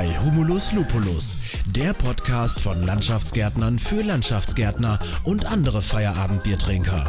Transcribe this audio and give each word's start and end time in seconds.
bei 0.00 0.18
Humulus 0.20 0.72
Lupulus, 0.72 1.36
der 1.76 1.92
Podcast 1.92 2.58
von 2.58 2.80
Landschaftsgärtnern 2.80 3.78
für 3.78 4.00
Landschaftsgärtner 4.00 4.98
und 5.24 5.44
andere 5.44 5.82
Feierabendbiertrinker. 5.82 7.04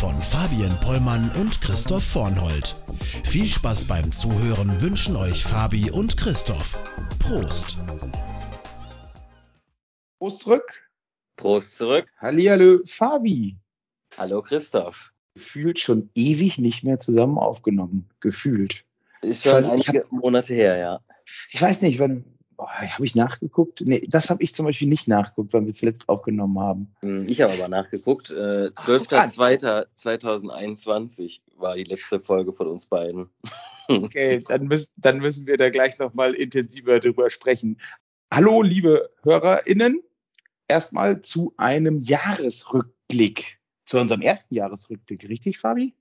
Von 0.00 0.18
Fabian 0.22 0.80
Pollmann 0.80 1.30
und 1.38 1.60
Christoph 1.60 2.02
Vornhold. 2.02 2.76
Viel 3.24 3.44
Spaß 3.44 3.84
beim 3.88 4.10
Zuhören 4.10 4.80
wünschen 4.80 5.16
euch 5.16 5.44
Fabi 5.44 5.90
und 5.90 6.16
Christoph. 6.16 6.78
Prost! 7.18 7.76
Prost 10.18 10.40
zurück. 10.40 10.88
Prost 11.36 11.76
zurück. 11.76 12.06
Hallihallo, 12.16 12.78
Fabi. 12.86 13.58
Hallo 14.16 14.40
Christoph. 14.40 15.12
Gefühlt 15.34 15.78
schon 15.78 16.08
ewig 16.14 16.56
nicht 16.56 16.84
mehr 16.84 16.98
zusammen 17.00 17.36
aufgenommen. 17.36 18.08
Gefühlt. 18.20 18.82
Ist 19.20 19.42
schon 19.42 19.62
einige 19.62 20.04
hab, 20.04 20.12
Monate 20.12 20.54
her, 20.54 20.78
ja. 20.78 21.00
Ich 21.50 21.60
weiß 21.60 21.82
nicht, 21.82 21.98
wann 21.98 22.24
habe 22.58 23.04
ich 23.04 23.14
nachgeguckt? 23.14 23.82
Nee, 23.82 24.02
das 24.08 24.30
habe 24.30 24.42
ich 24.42 24.54
zum 24.54 24.64
Beispiel 24.66 24.88
nicht 24.88 25.06
nachgeguckt, 25.08 25.52
wann 25.52 25.66
wir 25.66 25.74
zuletzt 25.74 26.08
aufgenommen 26.08 26.58
haben. 26.60 26.94
Hm, 27.00 27.26
ich 27.28 27.40
habe 27.40 27.52
aber 27.52 27.68
nachgeguckt. 27.68 28.30
Äh, 28.30 28.70
12.02.2021 28.74 31.40
war 31.56 31.76
die 31.76 31.84
letzte 31.84 32.18
Folge 32.20 32.52
von 32.52 32.66
uns 32.68 32.86
beiden. 32.86 33.28
Okay, 33.86 34.42
dann 34.48 34.66
müssen, 34.66 34.94
dann 34.96 35.18
müssen 35.18 35.46
wir 35.46 35.58
da 35.58 35.68
gleich 35.68 35.98
nochmal 35.98 36.32
intensiver 36.32 37.00
drüber 37.00 37.28
sprechen. 37.28 37.76
Hallo, 38.32 38.62
liebe 38.62 39.10
HörerInnen. 39.24 40.00
Erstmal 40.68 41.20
zu 41.20 41.52
einem 41.58 42.00
Jahresrückblick. 42.00 43.58
Zu 43.84 43.98
unserem 43.98 44.22
ersten 44.22 44.54
Jahresrückblick, 44.54 45.28
richtig, 45.28 45.58
Fabi? 45.58 45.92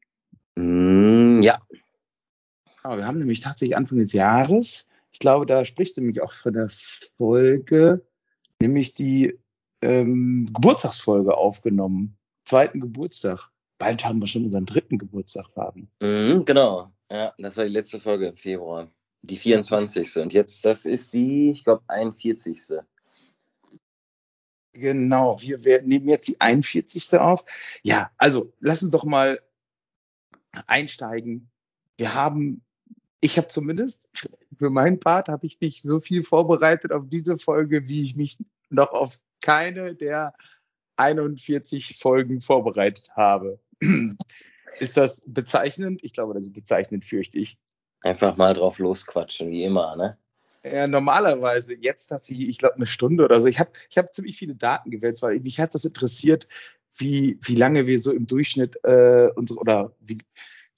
Mm, 0.56 1.42
ja. 1.42 1.62
Oh, 2.86 2.96
wir 2.96 3.06
haben 3.06 3.18
nämlich 3.18 3.42
tatsächlich 3.42 3.76
Anfang 3.76 3.98
des 3.98 4.14
Jahres, 4.14 4.88
ich 5.14 5.20
glaube, 5.20 5.46
da 5.46 5.64
sprichst 5.64 5.96
du 5.96 6.02
nämlich 6.02 6.22
auch 6.22 6.34
von 6.34 6.54
der 6.54 6.70
Folge, 7.18 8.06
nämlich 8.60 8.96
die 8.96 9.40
ähm, 9.82 10.50
Geburtstagsfolge 10.52 11.38
aufgenommen. 11.38 12.18
Zweiten 12.46 12.82
Geburtstag. 12.82 13.50
Bald 13.78 14.04
haben 14.04 14.20
wir 14.20 14.28
schon 14.28 14.46
unseren 14.46 14.66
dritten 14.66 14.98
Geburtstag, 14.98 15.50
Fabi. 15.52 15.88
Mm, 16.02 16.44
genau. 16.46 16.92
Ja, 17.12 17.34
das 17.38 17.58
war 17.58 17.66
die 17.66 17.72
letzte 17.72 18.00
Folge 18.00 18.28
im 18.28 18.38
Februar. 18.38 18.90
Die 19.22 19.38
24. 19.38 20.18
Und 20.18 20.34
jetzt, 20.34 20.66
das 20.66 20.86
ist 20.86 21.14
die, 21.14 21.52
ich 21.52 21.64
glaube, 21.64 21.84
41. 21.88 22.80
Genau, 24.74 25.40
wir 25.40 25.64
werden, 25.64 25.88
nehmen 25.88 26.10
jetzt 26.10 26.28
die 26.28 26.42
41. 26.42 27.20
auf. 27.20 27.46
Ja, 27.84 28.12
also 28.18 28.52
lass 28.60 28.82
uns 28.82 28.92
doch 28.92 29.04
mal 29.04 29.40
einsteigen. 30.66 31.52
Wir 31.98 32.16
haben 32.16 32.64
ich 33.24 33.38
habe 33.38 33.48
zumindest 33.48 34.10
für 34.58 34.70
meinen 34.70 35.00
Part 35.00 35.30
habe 35.30 35.46
ich 35.46 35.60
nicht 35.62 35.82
so 35.82 36.02
viel 36.02 36.24
vorbereitet 36.24 36.92
auf 36.92 37.04
diese 37.08 37.38
Folge, 37.38 37.88
wie 37.88 38.04
ich 38.04 38.18
mich 38.18 38.38
noch 38.70 38.92
auf 38.92 39.18
keine 39.42 39.96
der 39.96 40.34
41 40.98 41.98
Folgen 42.00 42.42
vorbereitet 42.42 43.12
habe. 43.16 43.60
ist 44.80 44.98
das 44.98 45.22
bezeichnend? 45.26 46.04
Ich 46.04 46.12
glaube, 46.12 46.34
das 46.34 46.44
ist 46.44 46.54
bezeichnend, 46.54 47.06
fürchte 47.06 47.40
ich. 47.40 47.58
Einfach 48.02 48.36
mal 48.36 48.54
drauf 48.54 48.78
losquatschen, 48.78 49.50
wie 49.52 49.64
immer, 49.64 49.96
ne? 49.96 50.18
Ja, 50.66 50.88
normalerweise 50.88 51.76
jetzt 51.76 52.08
tatsächlich, 52.08 52.50
ich 52.50 52.58
glaube, 52.58 52.76
eine 52.76 52.88
Stunde 52.88 53.24
oder 53.24 53.40
so. 53.40 53.48
Ich 53.48 53.60
habe 53.60 53.72
ich 53.90 53.98
hab 53.98 54.14
ziemlich 54.14 54.38
viele 54.38 54.56
Daten 54.56 54.92
gewählt, 54.92 55.22
weil 55.22 55.40
mich 55.40 55.60
hat 55.62 55.74
das 55.76 55.86
interessiert, 55.86 56.48
wie, 56.98 57.40
wie 57.42 57.56
lange 57.56 57.88
wir 57.88 58.00
so 58.00 58.12
im 58.12 58.28
Durchschnitt 58.28 58.78
äh, 58.84 59.30
unsere, 59.36 59.60
oder 59.60 59.96
wie, 60.02 60.18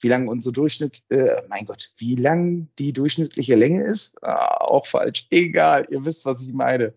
wie 0.05 0.09
lang 0.09 0.27
unser 0.27 0.51
Durchschnitt, 0.51 1.01
äh, 1.09 1.41
mein 1.49 1.65
Gott, 1.65 1.91
wie 1.97 2.13
lang 2.13 2.67
die 2.77 2.93
durchschnittliche 2.93 3.55
Länge 3.55 3.85
ist, 3.85 4.23
ah, 4.23 4.57
auch 4.61 4.85
falsch. 4.85 5.25
Egal, 5.31 5.87
ihr 5.89 6.05
wisst, 6.05 6.25
was 6.25 6.43
ich 6.43 6.53
meine. 6.53 6.93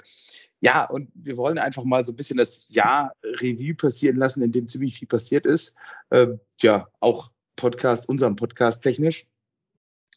Ja, 0.61 0.85
und 0.85 1.09
wir 1.15 1.39
wollen 1.39 1.57
einfach 1.57 1.85
mal 1.85 2.05
so 2.05 2.13
ein 2.13 2.17
bisschen 2.17 2.37
das 2.37 2.69
Jahr 2.69 3.15
Revue 3.23 3.75
passieren 3.75 4.19
lassen, 4.19 4.43
in 4.43 4.53
dem 4.53 4.69
ziemlich 4.69 4.99
viel 4.99 5.09
passiert 5.09 5.47
ist. 5.47 5.75
Äh, 6.11 6.37
ja, 6.61 6.87
auch 7.01 7.31
Podcast, 7.57 8.11
unserem 8.11 8.37
Podcast 8.37 8.83
technisch. 8.83 9.27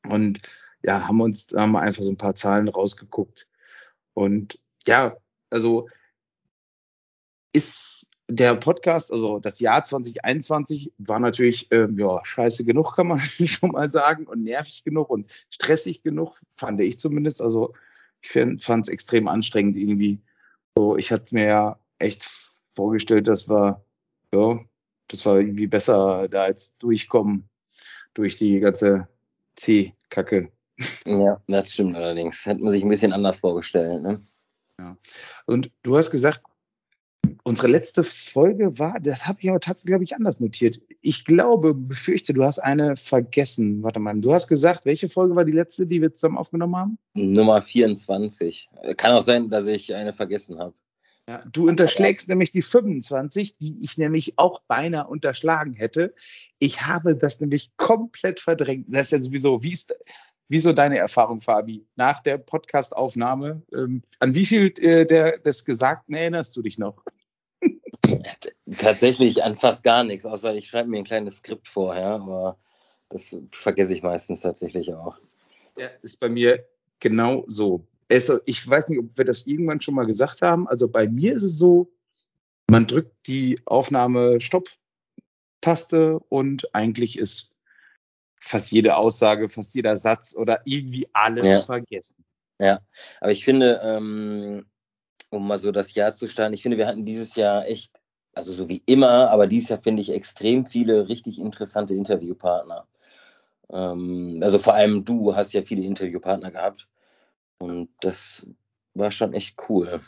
Und 0.03 0.41
ja, 0.83 1.07
haben 1.07 1.21
uns, 1.21 1.47
haben 1.55 1.71
wir 1.71 1.79
einfach 1.79 2.03
so 2.03 2.11
ein 2.11 2.17
paar 2.17 2.35
Zahlen 2.35 2.67
rausgeguckt. 2.67 3.47
Und 4.15 4.59
ja, 4.85 5.15
also 5.49 5.87
ist 7.53 7.90
der 8.35 8.55
Podcast, 8.55 9.11
also 9.11 9.39
das 9.39 9.59
Jahr 9.59 9.83
2021 9.83 10.93
war 10.97 11.19
natürlich 11.19 11.67
ähm, 11.71 11.97
ja, 11.99 12.23
scheiße 12.23 12.63
genug, 12.65 12.95
kann 12.95 13.07
man 13.07 13.19
schon 13.45 13.71
mal 13.71 13.89
sagen, 13.89 14.25
und 14.25 14.43
nervig 14.43 14.83
genug 14.83 15.09
und 15.09 15.29
stressig 15.49 16.01
genug, 16.01 16.39
fand 16.55 16.79
ich 16.81 16.97
zumindest. 16.97 17.41
Also 17.41 17.73
ich 18.21 18.31
fand 18.31 18.61
es 18.61 18.87
extrem 18.87 19.27
anstrengend 19.27 19.77
irgendwie. 19.77 20.19
So, 20.75 20.95
ich 20.97 21.11
hatte 21.11 21.35
mir 21.35 21.45
ja 21.45 21.79
echt 21.99 22.23
vorgestellt, 22.75 23.27
dass 23.27 23.49
wir, 23.49 23.83
ja, 24.33 24.59
das 25.07 25.25
war 25.25 25.39
irgendwie 25.39 25.67
besser 25.67 26.27
da 26.29 26.47
jetzt 26.47 26.81
durchkommen 26.83 27.49
durch 28.13 28.37
die 28.37 28.59
ganze 28.59 29.07
C-Kacke. 29.55 30.51
Ja, 31.05 31.41
das 31.47 31.73
stimmt 31.73 31.95
allerdings. 31.95 32.45
Hätte 32.45 32.61
man 32.61 32.71
sich 32.71 32.83
ein 32.83 32.89
bisschen 32.89 33.13
anders 33.13 33.39
vorgestellt, 33.39 34.01
ne? 34.01 34.19
Ja. 34.79 34.97
Und 35.45 35.69
du 35.83 35.97
hast 35.97 36.11
gesagt, 36.11 36.41
Unsere 37.43 37.67
letzte 37.67 38.03
Folge 38.03 38.77
war, 38.77 38.99
das 38.99 39.25
habe 39.25 39.39
ich 39.41 39.49
aber 39.49 39.59
tatsächlich, 39.59 39.89
glaube 39.89 40.03
ich, 40.03 40.15
anders 40.15 40.39
notiert. 40.39 40.79
Ich 41.01 41.25
glaube, 41.25 41.73
befürchte, 41.73 42.33
du 42.33 42.43
hast 42.43 42.59
eine 42.59 42.95
vergessen. 42.95 43.81
Warte 43.81 43.99
mal, 43.99 44.19
du 44.19 44.33
hast 44.33 44.47
gesagt, 44.47 44.85
welche 44.85 45.09
Folge 45.09 45.35
war 45.35 45.43
die 45.43 45.51
letzte, 45.51 45.87
die 45.87 46.01
wir 46.01 46.13
zusammen 46.13 46.37
aufgenommen 46.37 46.75
haben? 46.75 46.97
Nummer 47.13 47.61
24. 47.61 48.69
Kann 48.95 49.13
auch 49.13 49.21
sein, 49.21 49.49
dass 49.49 49.67
ich 49.67 49.95
eine 49.95 50.13
vergessen 50.13 50.59
habe. 50.59 50.73
Ja, 51.27 51.43
du 51.51 51.67
unterschlägst 51.67 52.27
aber 52.27 52.33
nämlich 52.33 52.51
die 52.51 52.61
25, 52.61 53.53
die 53.53 53.77
ich 53.81 53.97
nämlich 53.97 54.37
auch 54.37 54.61
beinahe 54.67 55.07
unterschlagen 55.07 55.73
hätte. 55.73 56.13
Ich 56.59 56.81
habe 56.81 57.15
das 57.15 57.39
nämlich 57.39 57.71
komplett 57.77 58.39
verdrängt. 58.39 58.87
Das 58.89 59.05
ist 59.05 59.11
ja 59.11 59.19
sowieso, 59.19 59.63
wie 59.63 59.71
ist, 59.71 59.95
wie 60.47 60.59
so 60.59 60.73
deine 60.73 60.97
Erfahrung, 60.97 61.39
Fabi, 61.39 61.85
nach 61.95 62.21
der 62.21 62.37
Podcastaufnahme? 62.37 63.61
Ähm, 63.73 64.03
an 64.19 64.35
wie 64.35 64.45
viel 64.45 64.73
äh, 64.79 65.05
der, 65.05 65.39
des 65.39 65.63
Gesagten 65.63 66.13
erinnerst 66.13 66.57
du 66.57 66.61
dich 66.61 66.77
noch? 66.77 67.03
Tatsächlich 68.77 69.43
an 69.43 69.55
fast 69.55 69.83
gar 69.83 70.03
nichts, 70.03 70.25
außer 70.25 70.55
ich 70.55 70.67
schreibe 70.67 70.89
mir 70.89 70.97
ein 70.97 71.05
kleines 71.05 71.37
Skript 71.37 71.67
vorher, 71.67 72.07
aber 72.07 72.57
das 73.09 73.37
vergesse 73.51 73.93
ich 73.93 74.03
meistens 74.03 74.41
tatsächlich 74.41 74.93
auch. 74.93 75.17
Ja, 75.77 75.89
ist 76.01 76.19
bei 76.19 76.29
mir 76.29 76.65
genau 76.99 77.43
so. 77.47 77.85
Ich 78.45 78.67
weiß 78.67 78.89
nicht, 78.89 78.99
ob 78.99 79.17
wir 79.17 79.25
das 79.25 79.47
irgendwann 79.47 79.81
schon 79.81 79.95
mal 79.95 80.05
gesagt 80.05 80.41
haben. 80.41 80.67
Also 80.67 80.89
bei 80.89 81.07
mir 81.07 81.33
ist 81.33 81.43
es 81.43 81.57
so, 81.57 81.91
man 82.69 82.85
drückt 82.85 83.27
die 83.27 83.61
Aufnahme 83.65 84.41
Stopp-Taste 84.41 86.19
und 86.29 86.73
eigentlich 86.75 87.17
ist 87.17 87.53
fast 88.35 88.71
jede 88.71 88.97
Aussage, 88.97 89.47
fast 89.47 89.73
jeder 89.75 89.95
Satz 89.95 90.35
oder 90.35 90.61
irgendwie 90.65 91.07
alles 91.13 91.45
ja. 91.45 91.61
vergessen. 91.61 92.25
Ja, 92.59 92.79
aber 93.21 93.31
ich 93.31 93.45
finde, 93.45 93.81
ähm, 93.83 94.65
um 95.31 95.47
mal 95.47 95.57
so 95.57 95.71
das 95.71 95.95
Jahr 95.95 96.13
zu 96.13 96.27
starten. 96.27 96.53
Ich 96.53 96.61
finde, 96.61 96.77
wir 96.77 96.87
hatten 96.87 97.05
dieses 97.05 97.35
Jahr 97.35 97.65
echt, 97.65 98.00
also 98.33 98.53
so 98.53 98.69
wie 98.69 98.81
immer, 98.85 99.29
aber 99.29 99.47
dieses 99.47 99.69
Jahr 99.69 99.79
finde 99.79 100.01
ich 100.01 100.11
extrem 100.11 100.65
viele 100.65 101.07
richtig 101.09 101.39
interessante 101.39 101.95
Interviewpartner. 101.95 102.87
Ähm, 103.69 104.39
also 104.41 104.59
vor 104.59 104.73
allem 104.73 105.05
du 105.05 105.35
hast 105.35 105.53
ja 105.53 105.61
viele 105.61 105.83
Interviewpartner 105.83 106.51
gehabt 106.51 106.87
und 107.57 107.89
das 108.01 108.45
war 108.93 109.11
schon 109.11 109.33
echt 109.33 109.57
cool. 109.69 110.01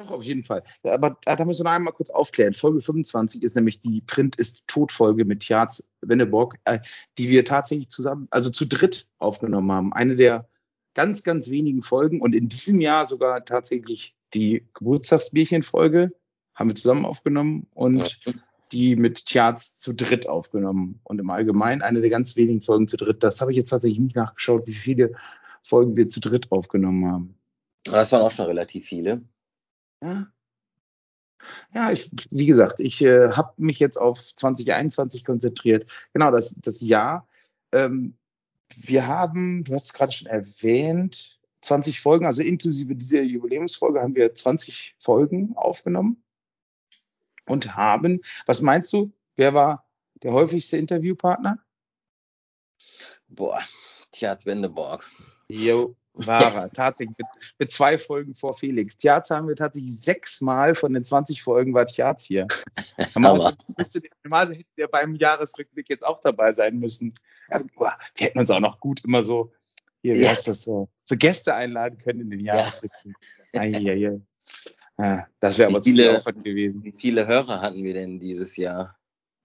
Ach, 0.00 0.12
auf 0.12 0.22
jeden 0.22 0.44
Fall. 0.44 0.62
Aber 0.84 1.18
da 1.24 1.44
müssen 1.44 1.60
wir 1.60 1.64
noch 1.64 1.76
einmal 1.76 1.92
kurz 1.92 2.10
aufklären. 2.10 2.54
Folge 2.54 2.80
25 2.80 3.42
ist 3.42 3.56
nämlich 3.56 3.80
die 3.80 4.00
Print 4.00 4.36
ist 4.36 4.62
Todfolge 4.68 5.24
mit 5.24 5.40
Tjaz 5.40 5.88
Wenneborg, 6.02 6.56
äh, 6.64 6.78
die 7.18 7.28
wir 7.28 7.44
tatsächlich 7.44 7.88
zusammen, 7.88 8.28
also 8.30 8.50
zu 8.50 8.64
dritt 8.64 9.08
aufgenommen 9.18 9.72
haben. 9.72 9.92
Eine 9.92 10.14
der 10.14 10.48
ganz, 10.94 11.24
ganz 11.24 11.48
wenigen 11.50 11.82
Folgen 11.82 12.20
und 12.20 12.32
in 12.34 12.48
diesem 12.48 12.80
Jahr 12.80 13.06
sogar 13.06 13.44
tatsächlich 13.44 14.14
die 14.34 14.68
Geburtstagsbierchen-Folge 14.74 16.12
haben 16.58 16.70
wir 16.70 16.74
zusammen 16.74 17.04
aufgenommen 17.04 17.68
und 17.72 18.18
ja. 18.24 18.32
die 18.72 18.96
mit 18.96 19.24
Charts 19.26 19.78
zu 19.78 19.92
dritt 19.92 20.28
aufgenommen. 20.28 21.00
Und 21.04 21.20
im 21.20 21.30
Allgemeinen 21.30 21.82
eine 21.82 22.00
der 22.00 22.10
ganz 22.10 22.34
wenigen 22.34 22.60
Folgen 22.60 22.88
zu 22.88 22.96
dritt. 22.96 23.22
Das 23.22 23.40
habe 23.40 23.52
ich 23.52 23.56
jetzt 23.56 23.70
tatsächlich 23.70 24.00
nicht 24.00 24.16
nachgeschaut, 24.16 24.66
wie 24.66 24.74
viele 24.74 25.12
Folgen 25.62 25.94
wir 25.94 26.08
zu 26.08 26.18
dritt 26.18 26.50
aufgenommen 26.50 27.06
haben. 27.06 27.34
Das 27.84 28.10
waren 28.10 28.22
auch 28.22 28.32
schon 28.32 28.46
relativ 28.46 28.86
viele. 28.86 29.22
Ja. 30.02 30.26
Ja, 31.72 31.92
ich, 31.92 32.10
wie 32.32 32.46
gesagt, 32.46 32.80
ich 32.80 33.00
äh, 33.02 33.30
habe 33.30 33.52
mich 33.58 33.78
jetzt 33.78 33.96
auf 33.96 34.34
2021 34.34 35.24
konzentriert. 35.24 35.88
Genau, 36.12 36.32
das, 36.32 36.56
das 36.60 36.80
Jahr. 36.80 37.28
Ähm, 37.70 38.16
wir 38.74 39.06
haben, 39.06 39.62
du 39.62 39.74
hast 39.74 39.84
es 39.84 39.92
gerade 39.92 40.10
schon 40.10 40.26
erwähnt, 40.26 41.38
20 41.60 42.00
Folgen, 42.00 42.26
also 42.26 42.42
inklusive 42.42 42.96
dieser 42.96 43.22
Jubiläumsfolge 43.22 44.00
haben 44.00 44.16
wir 44.16 44.34
20 44.34 44.96
Folgen 44.98 45.52
aufgenommen 45.54 46.22
und 47.48 47.76
haben, 47.76 48.20
was 48.46 48.60
meinst 48.60 48.92
du, 48.92 49.12
wer 49.36 49.54
war 49.54 49.86
der 50.22 50.32
häufigste 50.32 50.76
Interviewpartner? 50.76 51.58
Boah, 53.28 53.60
Tjaz 54.12 54.46
Wendeborg. 54.46 55.08
Jo, 55.48 55.96
Wahrer, 56.14 56.70
tatsächlich 56.70 57.16
mit, 57.16 57.26
mit, 57.58 57.72
zwei 57.72 57.98
Folgen 57.98 58.34
vor 58.34 58.54
Felix. 58.54 58.96
Tjaz 58.96 59.30
haben 59.30 59.48
wir 59.48 59.56
tatsächlich 59.56 60.00
sechsmal 60.00 60.74
von 60.74 60.92
den 60.92 61.04
20 61.04 61.42
Folgen 61.42 61.74
war 61.74 61.86
Tjaz 61.86 62.24
hier. 62.24 62.48
Normalerweise 63.14 64.54
hätten 64.54 64.66
wir 64.74 64.88
beim 64.88 65.14
Jahresrückblick 65.14 65.88
jetzt 65.88 66.04
auch 66.04 66.20
dabei 66.20 66.52
sein 66.52 66.78
müssen. 66.78 67.14
Ja, 67.50 67.60
wir 67.78 67.96
hätten 68.26 68.38
uns 68.38 68.50
auch 68.50 68.60
noch 68.60 68.80
gut 68.80 69.04
immer 69.04 69.22
so, 69.22 69.52
hier, 70.02 70.14
wie 70.14 70.22
ja. 70.22 70.30
heißt 70.30 70.48
das 70.48 70.62
so, 70.62 70.88
so 71.04 71.16
Gäste 71.16 71.54
einladen 71.54 71.98
können 71.98 72.20
in 72.20 72.30
den 72.30 72.40
Jahresrückblick. 72.40 73.16
Ja. 73.52 73.60
Ai, 73.60 74.20
Ja, 75.00 75.26
das 75.40 75.58
wäre 75.58 75.70
aber 75.70 75.82
viele, 75.82 76.02
zu 76.02 76.08
viel 76.08 76.18
Aufwand 76.18 76.44
gewesen. 76.44 76.84
Wie 76.84 76.92
viele 76.92 77.26
Hörer 77.26 77.60
hatten 77.60 77.84
wir 77.84 77.94
denn 77.94 78.18
dieses 78.18 78.56
Jahr? 78.56 78.96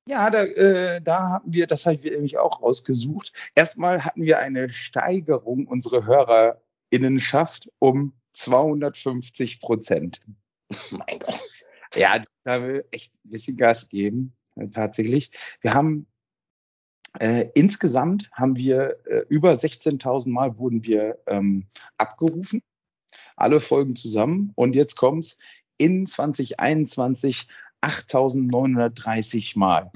Ja, 0.08 0.30
da, 0.30 0.44
äh, 0.44 1.02
da 1.02 1.30
haben 1.30 1.54
wir, 1.54 1.68
das 1.68 1.86
habe 1.86 1.96
ich 1.96 2.04
nämlich 2.04 2.38
auch 2.38 2.62
rausgesucht. 2.62 3.32
Erstmal 3.56 4.04
hatten 4.04 4.24
wir 4.24 4.40
eine 4.40 4.70
Steigerung 4.74 5.68
unserer 5.68 6.06
Hörerinnenschaft 6.06 7.70
um 7.80 8.14
250 8.34 9.62
Prozent. 9.62 10.20
mein 10.92 11.20
Gott. 11.20 11.42
Ja, 11.96 12.22
da 12.44 12.54
haben 12.54 12.68
wir 12.68 12.86
echt 12.92 13.14
ein 13.24 13.30
bisschen 13.30 13.56
Gas 13.56 13.88
geben, 13.88 14.36
äh, 14.56 14.68
tatsächlich. 14.68 15.32
Wir 15.62 15.74
haben 15.74 16.08
äh, 17.20 17.50
insgesamt 17.54 18.30
haben 18.32 18.56
wir 18.56 18.98
äh, 19.06 19.24
über 19.30 19.52
16.000 19.52 20.30
Mal 20.30 20.58
wurden 20.58 20.84
wir 20.84 21.20
ähm, 21.28 21.68
abgerufen, 21.98 22.64
alle 23.36 23.60
Folgen 23.60 23.96
zusammen. 23.96 24.52
Und 24.56 24.76
jetzt 24.76 24.96
kommt's 24.96 25.38
in 25.78 26.06
2021 26.08 27.48
8930 27.82 29.56
Mal. 29.56 29.92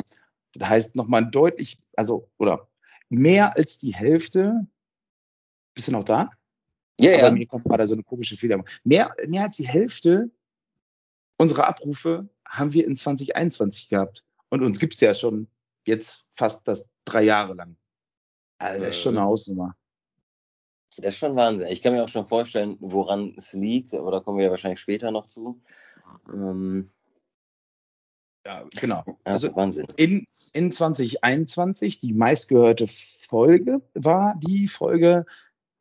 Das 0.53 0.69
heißt 0.69 0.95
nochmal 0.95 1.29
deutlich, 1.29 1.79
also, 1.95 2.29
oder 2.37 2.67
mehr 3.09 3.55
als 3.55 3.77
die 3.77 3.93
Hälfte. 3.93 4.67
Bist 5.73 5.87
du 5.87 5.91
noch 5.91 6.03
da? 6.03 6.31
Ja, 6.99 7.11
ja. 7.11 7.21
Bei 7.21 7.31
mir 7.31 7.45
kommt 7.45 7.65
gerade 7.65 7.87
so 7.87 7.93
eine 7.93 8.03
komische 8.03 8.37
Fehler. 8.37 8.63
Mehr, 8.83 9.15
mehr 9.27 9.43
als 9.43 9.57
die 9.57 9.67
Hälfte 9.67 10.31
unserer 11.37 11.67
Abrufe 11.67 12.27
haben 12.45 12.73
wir 12.73 12.85
in 12.85 12.95
2021 12.95 13.89
gehabt. 13.89 14.25
Und 14.49 14.63
uns 14.63 14.79
gibt's 14.79 14.99
ja 14.99 15.13
schon 15.13 15.47
jetzt 15.85 16.25
fast 16.33 16.67
das 16.67 16.89
drei 17.05 17.23
Jahre 17.23 17.53
lang. 17.53 17.77
Also 18.57 18.83
das 18.83 18.95
ist 18.95 19.01
schon 19.01 19.15
eine 19.15 19.25
äh. 19.25 19.29
Hausnummer. 19.29 19.75
Das 20.97 21.13
ist 21.13 21.19
schon 21.19 21.35
Wahnsinn. 21.35 21.67
Ich 21.67 21.81
kann 21.81 21.93
mir 21.93 22.03
auch 22.03 22.09
schon 22.09 22.25
vorstellen, 22.25 22.77
woran 22.79 23.33
es 23.37 23.53
liegt, 23.53 23.93
aber 23.93 24.11
da 24.11 24.19
kommen 24.19 24.37
wir 24.37 24.45
ja 24.45 24.51
wahrscheinlich 24.51 24.79
später 24.79 25.11
noch 25.11 25.27
zu. 25.27 25.61
Ähm, 26.33 26.89
ja, 28.45 28.65
genau. 28.79 29.03
Also 29.23 29.55
Wahnsinn. 29.55 29.85
In, 29.97 30.25
in 30.53 30.71
2021, 30.71 31.99
die 31.99 32.13
meistgehörte 32.13 32.87
Folge 32.87 33.81
war 33.93 34.39
die 34.39 34.67
Folge 34.67 35.25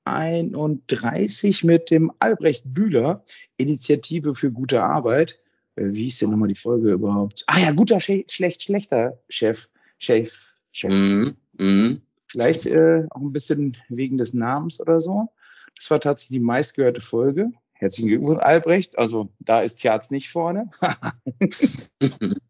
31 0.05 1.65
mit 1.65 1.91
dem 1.91 2.12
Albrecht 2.19 2.62
Bühler, 2.67 3.25
Initiative 3.57 4.35
für 4.35 4.51
gute 4.51 4.83
Arbeit. 4.83 5.39
Äh, 5.77 5.93
wie 5.93 6.05
hieß 6.05 6.19
denn 6.19 6.31
nochmal 6.31 6.49
die 6.49 6.55
Folge 6.55 6.93
überhaupt? 6.93 7.45
Ah 7.47 7.61
ja, 7.61 7.73
guter, 7.73 8.01
schlecht, 8.01 8.62
schlechter 8.62 9.19
Chef. 9.29 9.69
Chef. 9.99 10.55
Chef. 10.73 10.93
Mm, 10.93 11.37
mm. 11.59 12.03
Vielleicht 12.37 12.67
äh, 12.67 13.06
auch 13.09 13.23
ein 13.23 13.33
bisschen 13.33 13.79
wegen 13.88 14.19
des 14.19 14.35
Namens 14.35 14.79
oder 14.79 15.00
so. 15.00 15.33
Das 15.75 15.91
war 15.91 16.00
tatsächlich 16.00 16.38
die 16.38 16.44
meistgehörte 16.44 17.00
Folge. 17.00 17.50
Herzlichen 17.73 18.09
Glückwunsch, 18.09 18.43
Albrecht. 18.43 18.99
Also 18.99 19.31
da 19.38 19.62
ist 19.62 19.77
Tjaz 19.77 20.11
nicht 20.11 20.31
vorne. 20.31 20.71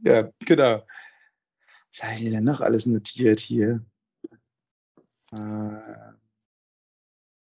ja, 0.00 0.30
genau. 0.46 0.86
Was 1.92 2.02
habe 2.02 2.14
ich 2.14 2.30
denn 2.30 2.44
noch 2.44 2.62
alles 2.62 2.86
notiert 2.86 3.40
hier? 3.40 3.84
Äh, 5.32 6.14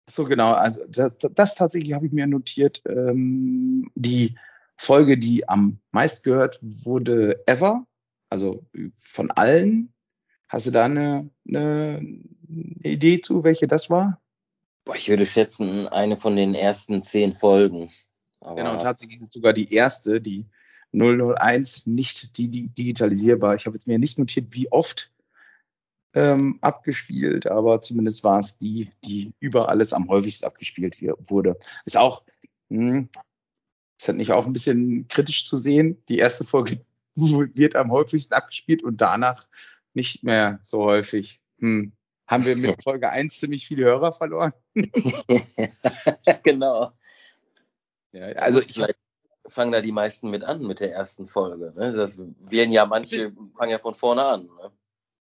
so 0.09 0.25
genau, 0.25 0.53
also 0.53 0.83
das, 0.89 1.19
das 1.19 1.53
tatsächlich 1.53 1.93
habe 1.93 2.07
ich 2.07 2.11
mir 2.11 2.25
notiert. 2.25 2.81
Ähm, 2.87 3.91
die 3.93 4.35
Folge, 4.77 5.19
die 5.19 5.47
am 5.47 5.77
meist 5.91 6.23
gehört 6.23 6.57
wurde 6.63 7.43
ever, 7.45 7.85
also 8.31 8.65
von 8.99 9.29
allen. 9.29 9.93
Hast 10.53 10.67
du 10.67 10.71
da 10.71 10.85
eine, 10.85 11.31
eine 11.47 11.99
Idee 12.83 13.19
zu, 13.21 13.43
welche 13.43 13.67
das 13.67 13.89
war? 13.89 14.21
Ich 14.93 15.09
würde 15.09 15.25
schätzen, 15.25 15.87
eine 15.87 16.15
von 16.15 16.35
den 16.35 16.53
ersten 16.53 17.01
zehn 17.01 17.33
Folgen. 17.33 17.89
Aber 18.39 18.57
genau, 18.57 18.83
tatsächlich 18.83 19.19
ist 19.19 19.33
sogar 19.33 19.53
die 19.53 19.73
erste, 19.73 20.21
die 20.21 20.45
001, 20.91 21.87
nicht 21.87 22.37
die, 22.37 22.49
die 22.49 22.67
digitalisierbar. 22.67 23.55
Ich 23.55 23.65
habe 23.65 23.75
jetzt 23.75 23.87
mir 23.87 23.97
nicht 23.97 24.19
notiert, 24.19 24.53
wie 24.53 24.71
oft 24.71 25.11
ähm, 26.13 26.59
abgespielt, 26.61 27.47
aber 27.47 27.81
zumindest 27.81 28.23
war 28.23 28.37
es 28.37 28.59
die, 28.59 28.87
die 29.03 29.33
über 29.39 29.69
alles 29.69 29.91
am 29.91 30.07
häufigsten 30.07 30.45
abgespielt 30.45 31.01
wurde. 31.01 31.57
Ist 31.85 31.97
auch, 31.97 32.21
mh, 32.69 32.91
hm, 32.91 33.09
ist 33.97 34.07
halt 34.07 34.17
nicht 34.19 34.31
auch 34.31 34.45
ein 34.45 34.53
bisschen 34.53 35.07
kritisch 35.07 35.47
zu 35.47 35.57
sehen. 35.57 36.03
Die 36.09 36.19
erste 36.19 36.43
Folge 36.43 36.79
wird 37.15 37.75
am 37.75 37.89
häufigsten 37.89 38.35
abgespielt 38.35 38.83
und 38.83 39.01
danach 39.01 39.47
nicht 39.93 40.23
mehr 40.23 40.59
so 40.63 40.83
häufig. 40.83 41.41
Hm 41.59 41.93
haben 42.27 42.45
wir 42.45 42.55
mit 42.55 42.81
Folge 42.83 43.09
1 43.09 43.39
ziemlich 43.39 43.67
viele 43.67 43.85
Hörer 43.85 44.13
verloren. 44.13 44.53
genau. 46.43 46.91
Ja, 48.11 48.27
also 48.33 48.61
ich 48.61 48.73
vielleicht 48.73 48.97
fangen 49.45 49.71
da 49.71 49.81
die 49.81 49.91
meisten 49.91 50.29
mit 50.29 50.43
an 50.43 50.65
mit 50.65 50.79
der 50.79 50.93
ersten 50.93 51.27
Folge. 51.27 51.73
Ne? 51.75 51.91
Das 51.91 52.19
wählen 52.39 52.71
ja 52.71 52.85
manche, 52.85 53.17
bist, 53.17 53.37
fangen 53.57 53.71
ja 53.71 53.79
von 53.79 53.93
vorne 53.93 54.23
an. 54.23 54.45
Ne? 54.45 54.71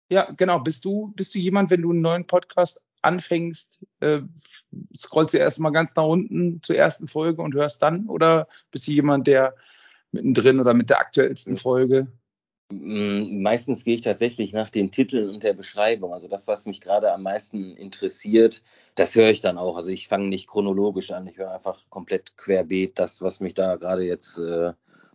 Ja, 0.09 0.31
genau. 0.33 0.59
Bist 0.59 0.85
du, 0.85 1.13
bist 1.15 1.35
du 1.35 1.39
jemand, 1.39 1.71
wenn 1.71 1.83
du 1.83 1.91
einen 1.91 2.01
neuen 2.01 2.27
Podcast 2.27 2.83
anfängst, 3.03 3.79
äh, 4.01 4.21
scrollst 4.97 5.35
du 5.35 5.39
erstmal 5.39 5.73
ganz 5.73 5.95
nach 5.95 6.05
unten 6.05 6.63
zur 6.63 6.77
ersten 6.77 7.09
Folge 7.09 7.41
und 7.41 7.55
hörst 7.55 7.83
dann? 7.83 8.09
Oder 8.09 8.49
bist 8.73 8.87
du 8.87 8.93
jemand, 8.93 9.27
der 9.27 9.55
mittendrin 10.11 10.59
oder 10.59 10.75
mit 10.75 10.91
der 10.91 10.99
aktuellsten 10.99 11.57
Folge 11.57 12.09
Mm, 12.09 12.30
meistens 12.71 13.85
gehe 13.85 13.97
ich 13.97 14.01
tatsächlich 14.01 14.53
nach 14.53 14.71
den 14.71 14.93
Titeln 14.93 15.29
und 15.29 15.43
der 15.43 15.55
Beschreibung. 15.55 16.13
Also 16.13 16.29
das, 16.29 16.47
was 16.47 16.67
mich 16.67 16.81
gerade 16.81 17.13
am 17.13 17.23
meisten 17.23 17.77
interessiert, 17.77 18.63
das 18.95 19.15
höre 19.17 19.31
ich 19.31 19.41
dann 19.41 19.59
auch. 19.59 19.77
Also 19.77 19.91
ich 19.91 20.09
fange 20.09 20.29
nicht 20.29 20.49
chronologisch 20.49 21.11
an, 21.11 21.27
ich 21.27 21.39
höre 21.39 21.53
einfach 21.53 21.85
komplett 21.91 22.37
querbeet 22.37 22.99
das, 22.99 23.21
was 23.21 23.41
mich 23.41 23.55
da 23.55 23.77
gerade 23.77 24.05
jetzt 24.05 24.39
äh, 24.39 24.73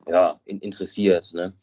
ja, 0.07 0.39
in, 0.45 0.59
interessiert. 0.59 1.31
Ne? 1.33 1.53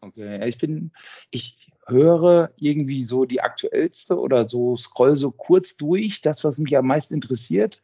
Okay, 0.00 0.46
ich 0.48 0.58
bin, 0.58 0.90
ich 1.30 1.70
höre 1.86 2.50
irgendwie 2.56 3.02
so 3.04 3.24
die 3.24 3.40
aktuellste 3.40 4.18
oder 4.18 4.48
so 4.48 4.76
scroll 4.76 5.16
so 5.16 5.30
kurz 5.30 5.76
durch, 5.76 6.20
das, 6.20 6.42
was 6.42 6.58
mich 6.58 6.76
am 6.76 6.86
meisten 6.86 7.14
interessiert. 7.14 7.80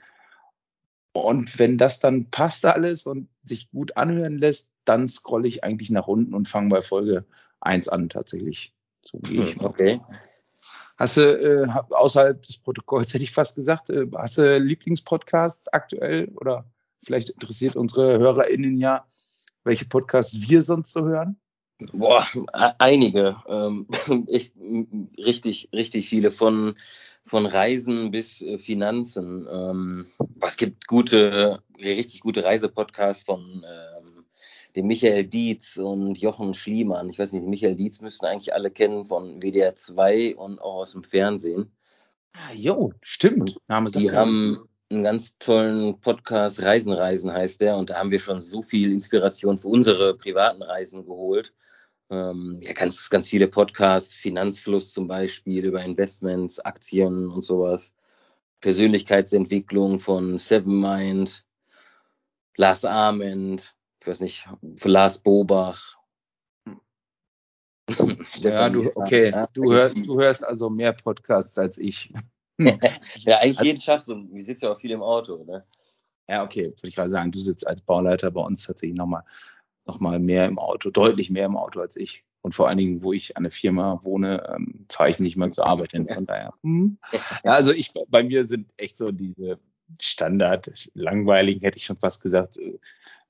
Und 1.13 1.59
wenn 1.59 1.77
das 1.77 2.01
dann 2.01 2.31
passt 2.31 2.65
alles 2.65 3.07
und 3.07 3.29
sich 3.45 3.71
gut 3.71 3.97
anhören 3.97 4.39
lässt, 4.39 4.75
dann 4.85 5.09
scrolle 5.09 5.47
ich 5.47 5.63
eigentlich 5.63 5.91
nach 5.91 6.09
unten 6.09 6.35
und 6.35 6.49
fange 6.49 6.71
bei 6.71 6.83
Folge 6.83 7.25
1 7.61 7.89
an 7.89 8.09
tatsächlich. 8.09 8.75
So 9.03 9.19
gehe 9.19 9.45
ich. 9.45 9.57
Hm, 9.57 9.65
okay. 9.67 10.01
Hast 10.97 11.17
du, 11.17 11.23
äh, 11.23 11.69
außerhalb 11.91 12.43
des 12.43 12.59
Protokolls 12.59 13.13
hätte 13.13 13.25
ich 13.25 13.33
fast 13.33 13.57
gesagt, 13.57 13.91
äh, 13.91 14.07
hast 14.17 14.39
du 14.39 14.59
Lieblingspodcasts 14.59 15.69
aktuell 15.69 16.29
oder 16.37 16.65
vielleicht 17.03 17.31
interessiert 17.31 17.77
unsere 17.77 18.19
HörerInnen 18.19 18.79
ja, 18.79 19.05
welche 19.65 19.85
Podcasts 19.85 20.49
wir 20.49 20.63
sonst 20.63 20.93
so 20.93 21.05
hören? 21.05 21.37
Boah, 21.93 22.25
einige. 22.79 23.37
Ähm, 23.49 23.87
echt 24.29 24.55
richtig, 25.19 25.71
richtig 25.73 26.09
viele 26.09 26.31
von, 26.31 26.75
von 27.25 27.47
Reisen 27.47 28.11
bis 28.11 28.43
äh, 28.43 28.59
Finanzen. 28.59 29.47
Ähm, 29.51 30.07
es 30.41 30.57
gibt 30.57 30.87
gute, 30.87 31.63
richtig 31.79 32.21
gute 32.21 32.45
Reisepodcasts 32.45 33.25
von 33.25 33.65
ähm, 33.67 34.25
dem 34.77 34.87
Michael 34.87 35.25
Dietz 35.25 35.77
und 35.77 36.19
Jochen 36.19 36.55
Schliemann. 36.55 37.09
Ich 37.09 37.19
weiß 37.19 37.33
nicht, 37.33 37.45
Michael 37.45 37.77
Dietz 37.77 38.01
müssten 38.01 38.27
eigentlich 38.27 38.55
alle 38.55 38.71
kennen 38.71 39.05
von 39.05 39.41
WDR 39.41 39.75
2 39.75 40.37
und 40.37 40.61
auch 40.61 40.77
aus 40.77 40.93
dem 40.93 41.05
Fernsehen. 41.05 41.71
Ah, 42.33 42.53
jo, 42.55 42.93
stimmt. 43.03 43.59
Name 43.69 43.91
die 43.91 44.11
haben 44.11 44.63
einen 44.91 45.03
ganz 45.03 45.37
tollen 45.39 46.01
Podcast, 46.01 46.61
Reisen, 46.61 46.93
Reisen 46.93 47.33
heißt 47.33 47.61
der, 47.61 47.77
und 47.77 47.91
da 47.91 47.99
haben 47.99 48.11
wir 48.11 48.19
schon 48.19 48.41
so 48.41 48.63
viel 48.63 48.93
Inspiration 48.93 49.59
für 49.59 49.69
unsere 49.69 50.15
privaten 50.17 50.63
Reisen 50.63 51.05
geholt. 51.05 51.55
Ähm, 52.13 52.61
ja, 52.63 52.75
ganz, 52.75 53.09
ganz 53.09 53.27
viele 53.27 53.49
Podcasts, 53.49 54.13
Finanzfluss 54.13 54.93
zum 54.93 55.09
Beispiel, 55.09 55.65
über 55.65 55.83
Investments, 55.83 56.61
Aktien 56.61 57.31
und 57.31 57.43
sowas. 57.43 57.95
Persönlichkeitsentwicklung 58.61 59.99
von 59.99 60.37
Seven 60.37 60.79
Mind, 60.79 61.47
Lars 62.59 62.85
Ament, 62.85 63.75
ich 64.01 64.07
weiß 64.07 64.21
nicht, 64.21 64.47
Lars 64.85 65.21
Bobach. 65.21 65.97
ja, 68.43 68.69
du, 68.69 68.91
okay, 68.95 69.31
ja, 69.31 69.47
du, 69.55 69.73
hörst, 69.73 69.97
du 69.97 70.21
hörst 70.21 70.45
also 70.45 70.69
mehr 70.69 70.93
Podcasts 70.93 71.57
als 71.57 71.79
ich. 71.79 72.13
ja, 72.59 73.39
eigentlich 73.39 73.59
also, 73.59 73.65
jeden 73.65 73.81
Tag 73.81 74.03
so. 74.03 74.23
Wir 74.31 74.45
sitzen 74.45 74.67
ja 74.67 74.73
auch 74.73 74.79
viel 74.79 74.91
im 74.91 75.03
Auto, 75.03 75.45
ne? 75.45 75.65
Ja, 76.29 76.45
okay, 76.45 76.67
würde 76.67 76.89
ich 76.89 76.95
gerade 76.95 77.11
sagen, 77.11 77.33
du 77.33 77.41
sitzt 77.41 77.67
als 77.67 77.81
Bauleiter 77.81 78.31
bei 78.31 78.43
uns 78.43 78.65
tatsächlich 78.67 78.99
nochmal 78.99 79.25
noch 79.87 80.01
mal 80.01 80.19
mehr 80.19 80.47
im 80.47 80.59
Auto, 80.59 80.91
deutlich 80.91 81.31
mehr 81.31 81.47
im 81.47 81.57
Auto 81.57 81.81
als 81.81 81.97
ich. 81.97 82.25
Und 82.43 82.55
vor 82.55 82.69
allen 82.69 82.79
Dingen, 82.79 83.03
wo 83.03 83.13
ich 83.13 83.37
an 83.37 83.45
der 83.45 83.53
Firma 83.53 84.01
wohne, 84.03 84.53
ähm, 84.55 84.87
fahre 84.89 85.11
ich 85.11 85.21
nicht 85.21 85.37
mal 85.37 85.53
zur 85.53 85.67
Arbeit 85.67 85.93
hin. 85.93 86.09
Von 86.09 86.27
daher. 86.27 86.53
Hm. 86.63 86.99
Ja, 87.45 87.53
also 87.53 87.73
ich, 87.73 87.93
bei 88.09 88.23
mir 88.23 88.45
sind 88.45 88.73
echt 88.77 88.97
so 88.97 89.13
diese 89.13 89.59
Standard, 90.01 90.91
langweiligen, 90.95 91.61
hätte 91.61 91.79
ich 91.79 91.85
schon 91.85 91.99
fast 91.99 92.23
gesagt, 92.23 92.57
äh, 92.57 92.79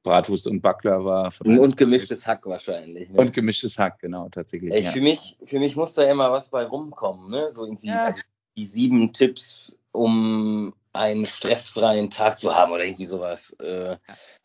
Bratwurst 0.02 0.46
und 0.46 0.60
Backler 0.62 1.04
war. 1.04 1.32
Und 1.44 1.76
gemischtes 1.76 2.26
Hack 2.26 2.44
wahrscheinlich. 2.46 3.08
Ne? 3.10 3.18
Und 3.18 3.32
gemischtes 3.32 3.78
Hack, 3.78 4.00
genau, 4.00 4.28
tatsächlich. 4.28 4.72
Ey, 4.72 4.82
ja. 4.82 4.90
für, 4.90 5.00
mich, 5.00 5.36
für 5.44 5.58
mich 5.58 5.76
muss 5.76 5.94
da 5.94 6.02
immer 6.04 6.32
was 6.32 6.50
bei 6.50 6.64
rumkommen, 6.64 7.30
ne? 7.30 7.50
So 7.50 7.64
irgendwie 7.64 7.88
ja. 7.88 8.06
also 8.06 8.22
die 8.56 8.66
sieben 8.66 9.12
Tipps, 9.12 9.78
um 9.92 10.74
einen 10.92 11.26
stressfreien 11.26 12.10
Tag 12.10 12.38
zu 12.38 12.54
haben 12.54 12.72
oder 12.72 12.84
irgendwie 12.84 13.06
sowas. 13.06 13.52
Äh, 13.60 13.96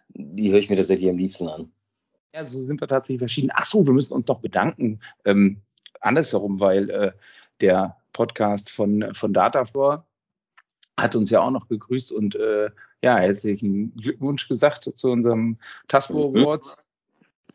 die 0.10 0.52
höre 0.52 0.60
ich 0.60 0.70
mir 0.70 0.76
tatsächlich 0.76 1.10
am 1.10 1.18
liebsten 1.18 1.48
an. 1.48 1.72
Ja, 2.34 2.46
so 2.46 2.60
sind 2.60 2.82
wir 2.82 2.88
tatsächlich 2.88 3.20
verschieden. 3.20 3.50
Ach 3.54 3.66
so, 3.66 3.86
wir 3.86 3.94
müssen 3.94 4.14
uns 4.14 4.26
doch 4.26 4.40
bedanken. 4.40 5.00
Ähm, 5.26 5.62
andersherum, 6.02 6.60
weil 6.60 6.90
äh, 6.90 7.12
der 7.62 7.98
Podcast 8.14 8.70
von, 8.70 9.14
von 9.14 9.34
Datafloor 9.34 10.06
hat 11.00 11.16
uns 11.16 11.30
ja 11.30 11.42
auch 11.42 11.52
noch 11.52 11.66
begrüßt 11.66 12.12
und 12.12 12.36
äh, 12.36 12.70
ja, 13.04 13.18
herzlichen 13.18 13.96
Glückwunsch 13.96 14.48
gesagt 14.48 14.92
zu 14.96 15.10
unserem 15.10 15.58
Tasco 15.88 16.30
mhm. 16.30 16.38
Awards. 16.38 16.84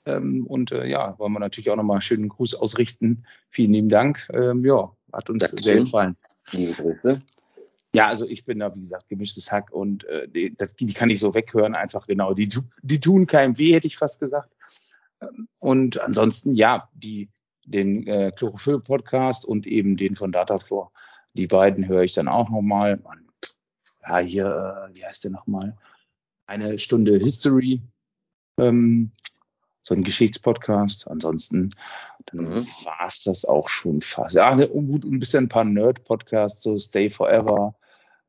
Ähm, 0.06 0.46
und 0.46 0.72
äh, 0.72 0.86
ja, 0.86 1.18
wollen 1.18 1.32
wir 1.32 1.40
natürlich 1.40 1.70
auch 1.70 1.76
nochmal 1.76 1.96
einen 1.96 2.02
schönen 2.02 2.28
Gruß 2.28 2.54
ausrichten. 2.54 3.24
Vielen 3.50 3.72
lieben 3.72 3.88
Dank. 3.88 4.28
Ähm, 4.32 4.64
ja, 4.64 4.90
hat 5.12 5.30
uns 5.30 5.42
Dankeschön. 5.44 5.62
sehr 5.62 5.80
gefallen. 5.80 6.16
Liebe 6.52 6.74
Grüße. 6.74 7.18
Ja, 7.94 8.08
also 8.08 8.26
ich 8.26 8.44
bin 8.44 8.58
da, 8.58 8.74
wie 8.74 8.80
gesagt, 8.80 9.08
gemischtes 9.08 9.52
Hack 9.52 9.70
und 9.70 10.04
äh, 10.04 10.26
die, 10.26 10.54
das, 10.56 10.74
die 10.74 10.92
kann 10.94 11.10
ich 11.10 11.20
so 11.20 11.34
weghören, 11.34 11.74
einfach 11.74 12.06
genau. 12.06 12.32
Die, 12.32 12.48
die 12.82 13.00
tun 13.00 13.26
keinem 13.26 13.58
weh, 13.58 13.74
hätte 13.74 13.86
ich 13.86 13.98
fast 13.98 14.18
gesagt. 14.18 14.54
Ähm, 15.20 15.48
und 15.58 16.00
ansonsten, 16.00 16.54
ja, 16.54 16.88
die, 16.94 17.28
den 17.66 18.06
äh, 18.06 18.32
Chlorophyll-Podcast 18.34 19.44
und 19.44 19.66
eben 19.66 19.96
den 19.96 20.16
von 20.16 20.32
Datafloor, 20.32 20.90
die 21.34 21.46
beiden 21.46 21.86
höre 21.86 22.02
ich 22.02 22.14
dann 22.14 22.28
auch 22.28 22.48
nochmal. 22.48 23.02
Ja, 24.02 24.18
hier, 24.18 24.88
äh, 24.90 24.94
wie 24.94 25.04
heißt 25.04 25.24
der 25.24 25.30
nochmal? 25.30 25.76
Eine 26.46 26.78
Stunde 26.78 27.18
History. 27.18 27.82
Ähm, 28.58 29.12
so 29.82 29.94
ein 29.94 30.04
Geschichtspodcast. 30.04 31.08
Ansonsten 31.08 31.74
dann 32.26 32.44
mhm. 32.44 32.66
war 32.84 33.06
es 33.06 33.24
das 33.24 33.44
auch 33.44 33.68
schon 33.68 34.00
fast. 34.00 34.34
Ja, 34.34 34.54
gut, 34.54 35.04
ein 35.04 35.18
bisschen 35.18 35.44
ein 35.44 35.48
paar 35.48 35.64
Nerd-Podcasts, 35.64 36.62
so 36.62 36.78
Stay 36.78 37.10
Forever, 37.10 37.74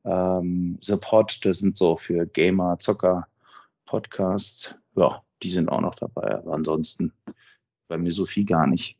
ähm, 0.05 0.77
The 0.81 0.97
Pod, 0.97 1.39
das 1.43 1.59
sind 1.59 1.77
so 1.77 1.97
für 1.97 2.25
Gamer, 2.25 2.77
Zocker 2.79 3.27
Podcasts. 3.85 4.73
Ja, 4.95 5.23
die 5.41 5.51
sind 5.51 5.69
auch 5.69 5.81
noch 5.81 5.95
dabei. 5.95 6.35
Aber 6.37 6.53
ansonsten 6.53 7.13
bei 7.87 7.97
mir 7.97 8.11
so 8.11 8.25
viel 8.25 8.45
gar 8.45 8.67
nicht. 8.67 8.97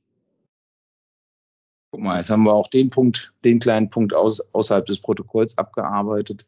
Guck 1.91 2.01
mal, 2.01 2.17
jetzt 2.17 2.29
haben 2.29 2.43
wir 2.43 2.53
auch 2.53 2.69
den 2.69 2.89
Punkt, 2.89 3.33
den 3.43 3.59
kleinen 3.59 3.89
Punkt 3.89 4.13
aus, 4.13 4.41
außerhalb 4.53 4.85
des 4.85 4.99
Protokolls 4.99 5.57
abgearbeitet 5.57 6.47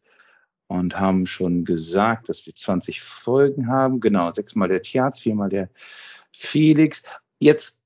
und 0.67 0.99
haben 0.99 1.27
schon 1.27 1.65
gesagt, 1.65 2.29
dass 2.29 2.45
wir 2.45 2.55
20 2.55 3.01
Folgen 3.01 3.67
haben. 3.67 3.99
Genau, 3.99 4.31
sechsmal 4.31 4.69
der 4.69 4.81
Tjaz, 4.81 5.19
viermal 5.19 5.49
der 5.49 5.69
Felix. 6.31 7.03
Jetzt 7.39 7.83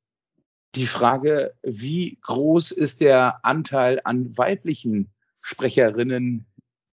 die 0.75 0.85
Frage, 0.85 1.53
wie 1.63 2.17
groß 2.21 2.71
ist 2.71 3.01
der 3.01 3.43
Anteil 3.43 3.99
an 4.03 4.38
weiblichen 4.38 5.09
Sprecherinnen 5.41 6.45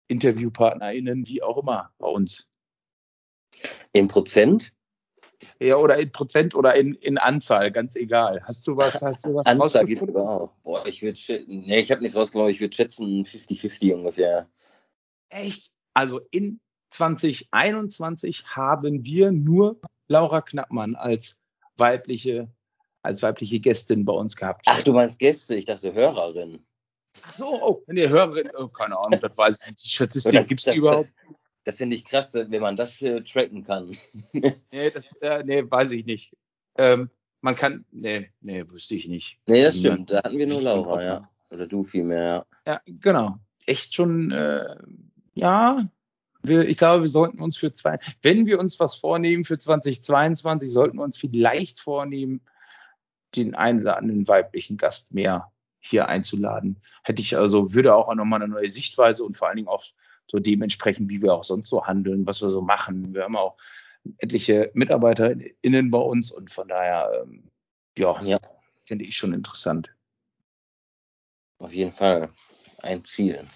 InterviewpartnerInnen, 0.08 1.26
wie 1.26 1.42
auch 1.42 1.58
immer 1.58 1.92
bei 1.98 2.08
uns. 2.08 2.48
In 3.92 4.08
Prozent? 4.08 4.72
Ja, 5.58 5.76
oder 5.76 5.98
in 5.98 6.12
Prozent 6.12 6.54
oder 6.54 6.74
in, 6.74 6.94
in 6.94 7.18
Anzahl, 7.18 7.70
ganz 7.70 7.96
egal. 7.96 8.42
Hast 8.44 8.66
du 8.66 8.76
was, 8.76 9.02
hast 9.02 9.24
du 9.24 9.34
was 9.34 9.46
Anzahl 9.46 9.86
geht 9.86 10.00
sogar 10.00 10.28
auch. 10.28 10.52
Boah, 10.62 10.86
ich 10.86 11.02
würde 11.02 11.18
nee, 11.46 11.80
ich 11.80 11.90
habe 11.90 12.02
nichts 12.02 12.16
rausgefunden, 12.16 12.46
aber 12.46 12.50
ich 12.50 12.60
würde 12.60 12.74
schätzen 12.74 13.24
50-50 13.24 13.94
ungefähr. 13.94 14.48
Echt? 15.28 15.72
Also 15.94 16.20
in 16.30 16.60
2021 16.90 18.46
haben 18.46 19.04
wir 19.04 19.32
nur 19.32 19.80
Laura 20.08 20.40
Knappmann 20.40 20.94
als 20.94 21.40
weibliche, 21.76 22.48
als 23.02 23.22
weibliche 23.22 23.60
Gästin 23.60 24.04
bei 24.04 24.12
uns 24.12 24.36
gehabt. 24.36 24.62
Ach, 24.66 24.82
du 24.82 24.92
meinst 24.92 25.18
Gäste, 25.18 25.54
ich 25.54 25.64
dachte 25.64 25.92
Hörerin. 25.92 26.64
Ach 27.28 27.32
so, 27.32 27.62
oh, 27.62 27.82
wenn 27.86 27.96
ihr 27.96 28.08
Hörerin, 28.08 28.48
oh, 28.56 28.68
keine 28.68 28.96
Ahnung, 28.98 29.20
das 29.20 29.36
weiß 29.36 29.60
ich 29.60 29.66
nicht. 29.66 29.84
Die 29.84 29.88
Statistik 29.88 30.48
gibt 30.48 30.66
es 30.66 30.74
überhaupt. 30.74 31.00
Das, 31.00 31.16
das 31.64 31.76
finde 31.78 31.96
ich 31.96 32.04
krass, 32.04 32.34
wenn 32.34 32.62
man 32.62 32.76
das 32.76 33.02
äh, 33.02 33.22
tracken 33.22 33.64
kann. 33.64 33.90
nee, 34.32 34.90
das, 34.94 35.16
äh, 35.16 35.42
nee, 35.44 35.68
weiß 35.68 35.90
ich 35.90 36.06
nicht. 36.06 36.36
Ähm, 36.76 37.10
man 37.40 37.56
kann, 37.56 37.84
nee, 37.90 38.30
nee, 38.40 38.64
wüsste 38.68 38.94
ich 38.94 39.08
nicht. 39.08 39.40
Nee, 39.46 39.64
das 39.64 39.78
stimmt. 39.78 40.10
Da 40.10 40.18
hatten 40.18 40.38
wir 40.38 40.46
nur 40.46 40.62
Laura, 40.62 41.02
ja. 41.02 41.28
Oder 41.50 41.66
du 41.66 41.84
vielmehr, 41.84 42.24
ja. 42.24 42.46
Ja, 42.66 42.80
genau. 42.86 43.38
Echt 43.66 43.94
schon, 43.94 44.30
äh, 44.30 44.76
ja. 45.34 45.88
Wir, 46.42 46.68
ich 46.68 46.76
glaube, 46.76 47.02
wir 47.02 47.08
sollten 47.08 47.40
uns 47.40 47.56
für 47.56 47.72
zwei, 47.72 47.98
wenn 48.22 48.46
wir 48.46 48.60
uns 48.60 48.78
was 48.78 48.94
vornehmen 48.94 49.44
für 49.44 49.58
2022, 49.58 50.70
sollten 50.70 50.98
wir 50.98 51.02
uns 51.02 51.16
vielleicht 51.16 51.80
vornehmen, 51.80 52.40
den 53.34 53.56
einen 53.56 53.80
oder 53.80 53.96
anderen 53.96 54.28
weiblichen 54.28 54.76
Gast 54.76 55.12
mehr 55.12 55.50
hier 55.86 56.08
einzuladen. 56.08 56.80
Hätte 57.02 57.22
ich 57.22 57.36
also, 57.36 57.74
würde 57.74 57.94
auch 57.94 58.12
nochmal 58.14 58.42
eine 58.42 58.52
neue 58.52 58.68
Sichtweise 58.68 59.24
und 59.24 59.36
vor 59.36 59.48
allen 59.48 59.56
Dingen 59.56 59.68
auch 59.68 59.84
so 60.30 60.38
dementsprechend, 60.38 61.08
wie 61.08 61.22
wir 61.22 61.34
auch 61.34 61.44
sonst 61.44 61.68
so 61.68 61.86
handeln, 61.86 62.26
was 62.26 62.42
wir 62.42 62.48
so 62.48 62.60
machen. 62.60 63.14
Wir 63.14 63.24
haben 63.24 63.36
auch 63.36 63.56
etliche 64.18 64.70
MitarbeiterInnen 64.74 65.90
bei 65.90 65.98
uns 65.98 66.30
und 66.30 66.50
von 66.50 66.68
daher, 66.68 67.22
ähm, 67.22 67.44
ja, 67.96 68.20
ja, 68.22 68.38
finde 68.84 69.04
ich 69.04 69.16
schon 69.16 69.32
interessant. 69.32 69.92
Auf 71.58 71.72
jeden 71.72 71.92
Fall 71.92 72.28
ein 72.82 73.02
Ziel. 73.04 73.46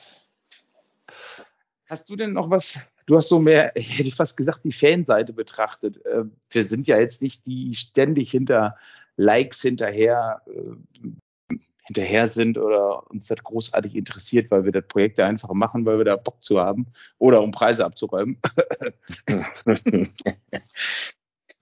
Hast 1.87 2.08
du 2.08 2.16
denn 2.16 2.32
noch 2.32 2.50
was? 2.50 2.78
Du 3.06 3.16
hast 3.16 3.28
so 3.28 3.40
mehr, 3.40 3.72
hätte 3.76 4.08
ich 4.08 4.14
fast 4.14 4.37
gesagt, 4.37 4.60
die 4.64 4.72
Fanseite 4.72 5.32
betrachtet. 5.32 6.00
Ähm, 6.10 6.37
wir 6.50 6.64
sind 6.64 6.87
ja 6.87 6.99
jetzt 6.99 7.22
nicht 7.22 7.46
die 7.46 7.75
ständig 7.75 8.30
hinter 8.30 8.76
Likes 9.16 9.60
hinterher 9.60 10.40
äh, 10.46 11.08
hinterher 11.90 12.28
sind 12.28 12.56
oder 12.56 13.11
uns 13.11 13.26
das 13.26 13.42
großartig 13.42 13.97
interessiert, 13.97 14.52
weil 14.52 14.64
wir 14.64 14.70
das 14.70 14.87
Projekt 14.87 15.18
einfach 15.18 15.52
machen, 15.52 15.85
weil 15.85 15.99
wir 15.99 16.04
da 16.04 16.14
Bock 16.14 16.40
zu 16.40 16.61
haben 16.61 16.87
oder 17.18 17.42
um 17.42 17.50
Preise 17.50 17.85
abzuräumen. 17.85 18.38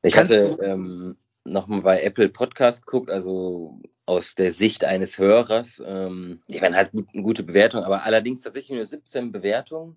ich 0.02 0.18
hatte 0.18 0.58
ähm, 0.62 1.16
nochmal 1.44 1.80
bei 1.80 2.02
Apple 2.02 2.28
Podcast 2.28 2.84
geguckt, 2.84 3.10
also 3.10 3.80
aus 4.04 4.34
der 4.34 4.52
Sicht 4.52 4.84
eines 4.84 5.16
Hörers. 5.16 5.82
Ähm, 5.86 6.42
die 6.48 6.60
werden 6.60 6.76
halt 6.76 6.90
eine 6.92 7.22
gute 7.22 7.42
Bewertung, 7.42 7.84
aber 7.84 8.02
allerdings 8.02 8.42
tatsächlich 8.42 8.76
nur 8.76 8.84
17 8.84 9.32
Bewertungen. 9.32 9.96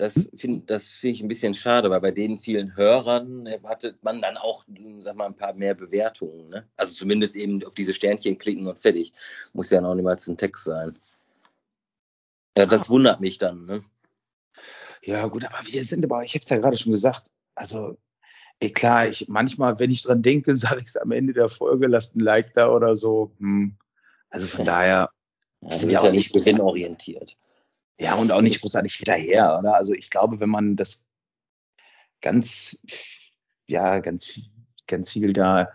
Das 0.00 0.30
finde 0.34 0.64
das 0.64 0.88
find 0.88 1.16
ich 1.16 1.22
ein 1.22 1.28
bisschen 1.28 1.52
schade, 1.52 1.90
weil 1.90 2.00
bei 2.00 2.10
den 2.10 2.38
vielen 2.40 2.74
Hörern 2.74 3.44
erwartet 3.44 4.02
man 4.02 4.22
dann 4.22 4.38
auch, 4.38 4.64
sag 5.00 5.14
mal, 5.14 5.26
ein 5.26 5.36
paar 5.36 5.52
mehr 5.52 5.74
Bewertungen. 5.74 6.48
Ne? 6.48 6.66
Also 6.78 6.94
zumindest 6.94 7.36
eben 7.36 7.62
auf 7.66 7.74
diese 7.74 7.92
Sternchen 7.92 8.38
klicken 8.38 8.66
und 8.66 8.78
fertig. 8.78 9.12
Muss 9.52 9.68
ja 9.68 9.82
noch 9.82 9.94
niemals 9.94 10.26
ein 10.26 10.38
Text 10.38 10.64
sein. 10.64 10.98
Ja, 12.56 12.64
das 12.64 12.86
ah. 12.86 12.88
wundert 12.88 13.20
mich 13.20 13.36
dann. 13.36 13.66
Ne? 13.66 13.84
Ja, 15.02 15.26
gut, 15.26 15.44
aber 15.44 15.58
wir 15.66 15.84
sind 15.84 16.02
aber, 16.02 16.24
ich 16.24 16.32
habe 16.32 16.44
es 16.44 16.48
ja 16.48 16.56
gerade 16.56 16.78
schon 16.78 16.92
gesagt, 16.92 17.30
also 17.54 17.98
ey, 18.60 18.72
klar, 18.72 19.06
ich 19.06 19.28
manchmal, 19.28 19.78
wenn 19.80 19.90
ich 19.90 20.02
dran 20.02 20.22
denke, 20.22 20.56
sage 20.56 20.80
ich 20.80 20.86
es 20.86 20.96
am 20.96 21.12
Ende 21.12 21.34
der 21.34 21.50
Folge, 21.50 21.88
lasst 21.88 22.16
ein 22.16 22.20
Like 22.20 22.54
da 22.54 22.70
oder 22.70 22.96
so. 22.96 23.32
Hm. 23.38 23.76
Also 24.30 24.46
von 24.46 24.64
ja. 24.64 24.72
daher. 24.72 25.10
Ja, 25.60 25.68
das 25.68 25.82
ist 25.82 25.92
ja 25.92 26.00
auch 26.00 26.10
nicht 26.10 26.32
gewinnorientiert. 26.32 27.36
Ja, 28.00 28.14
und 28.14 28.32
auch 28.32 28.40
nicht 28.40 28.62
großartig 28.62 28.94
hinterher, 28.94 29.58
oder? 29.58 29.74
Also 29.74 29.92
ich 29.92 30.08
glaube, 30.08 30.40
wenn 30.40 30.48
man 30.48 30.74
das 30.74 31.06
ganz, 32.22 32.78
ja, 33.66 33.98
ganz, 33.98 34.50
ganz 34.86 35.10
viel 35.10 35.34
da 35.34 35.68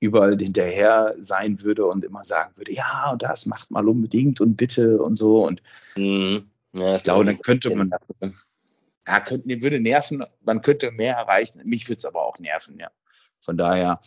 überall 0.00 0.36
hinterher 0.36 1.14
sein 1.20 1.62
würde 1.62 1.86
und 1.86 2.04
immer 2.04 2.24
sagen 2.24 2.56
würde, 2.56 2.72
ja, 2.72 3.12
und 3.12 3.22
das 3.22 3.46
macht 3.46 3.70
mal 3.70 3.88
unbedingt 3.88 4.40
und 4.40 4.56
bitte 4.56 5.00
und 5.00 5.16
so. 5.16 5.46
Und 5.46 5.62
mhm. 5.94 6.50
ja, 6.72 6.96
ich 6.96 7.04
glaube, 7.04 7.24
dann 7.24 7.38
könnte 7.38 7.72
man, 7.72 7.94
ja, 9.06 9.20
könnte, 9.20 9.62
würde 9.62 9.78
nerven, 9.78 10.24
man 10.44 10.62
könnte 10.62 10.90
mehr 10.90 11.14
erreichen. 11.14 11.60
Mich 11.64 11.88
würde 11.88 11.98
es 11.98 12.04
aber 12.04 12.24
auch 12.24 12.40
nerven, 12.40 12.76
ja. 12.80 12.90
Von 13.38 13.56
daher, 13.56 14.00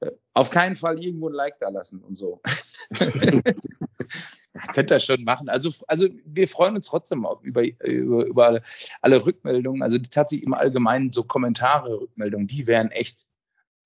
äh, 0.00 0.10
auf 0.32 0.48
keinen 0.48 0.76
Fall 0.76 0.98
irgendwo 0.98 1.28
ein 1.28 1.34
Like 1.34 1.58
da 1.60 1.68
lassen 1.68 2.02
und 2.02 2.16
so. 2.16 2.40
Könnt 4.74 4.90
ihr 4.90 5.00
schon 5.00 5.24
machen. 5.24 5.48
Also, 5.48 5.72
also 5.86 6.08
wir 6.24 6.46
freuen 6.46 6.76
uns 6.76 6.86
trotzdem 6.86 7.26
über, 7.42 7.62
über, 7.62 8.26
über 8.26 8.60
alle 9.00 9.24
Rückmeldungen. 9.24 9.82
Also 9.82 9.98
tatsächlich 9.98 10.46
im 10.46 10.54
Allgemeinen 10.54 11.12
so 11.12 11.24
Kommentare, 11.24 12.00
Rückmeldungen, 12.00 12.46
die 12.46 12.66
wären 12.66 12.90
echt 12.90 13.26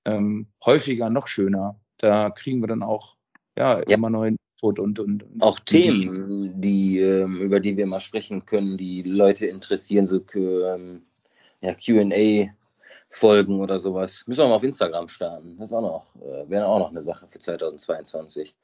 ähm, 0.05 0.49
häufiger 0.65 1.09
noch 1.09 1.29
schöner. 1.29 1.79
Da 1.99 2.31
kriegen 2.31 2.61
wir 2.61 2.67
dann 2.67 2.83
auch 2.83 3.17
ja, 3.57 3.79
ja. 3.79 3.85
immer 3.89 4.11
neuen 4.11 4.37
Input 4.57 4.79
und, 4.79 4.99
und, 4.99 5.23
und 5.23 5.43
auch 5.43 5.61
Themen, 5.61 6.61
die 6.61 6.99
ähm, 7.01 7.41
über 7.41 7.61
die 7.61 7.77
wir 7.77 7.87
mal 7.87 8.01
sprechen 8.01 8.45
können, 8.45 8.77
die 8.77 9.03
Leute 9.03 9.47
interessieren, 9.47 10.07
so 10.07 10.21
ähm, 10.35 11.03
ja, 11.61 11.75
QA 11.75 12.51
Folgen 13.11 13.61
oder 13.61 13.79
sowas. 13.79 14.25
Müssen 14.27 14.41
wir 14.41 14.49
mal 14.49 14.57
auf 14.57 14.63
Instagram 14.63 15.09
starten. 15.09 15.57
Das 15.59 15.71
ist 15.71 15.75
auch 15.75 15.81
noch, 15.81 16.23
äh, 16.23 16.49
wäre 16.51 16.67
auch 16.67 16.79
noch 16.79 16.91
eine 16.91 17.01
Sache 17.01 17.27
für 17.29 17.39
2022. 17.39 18.55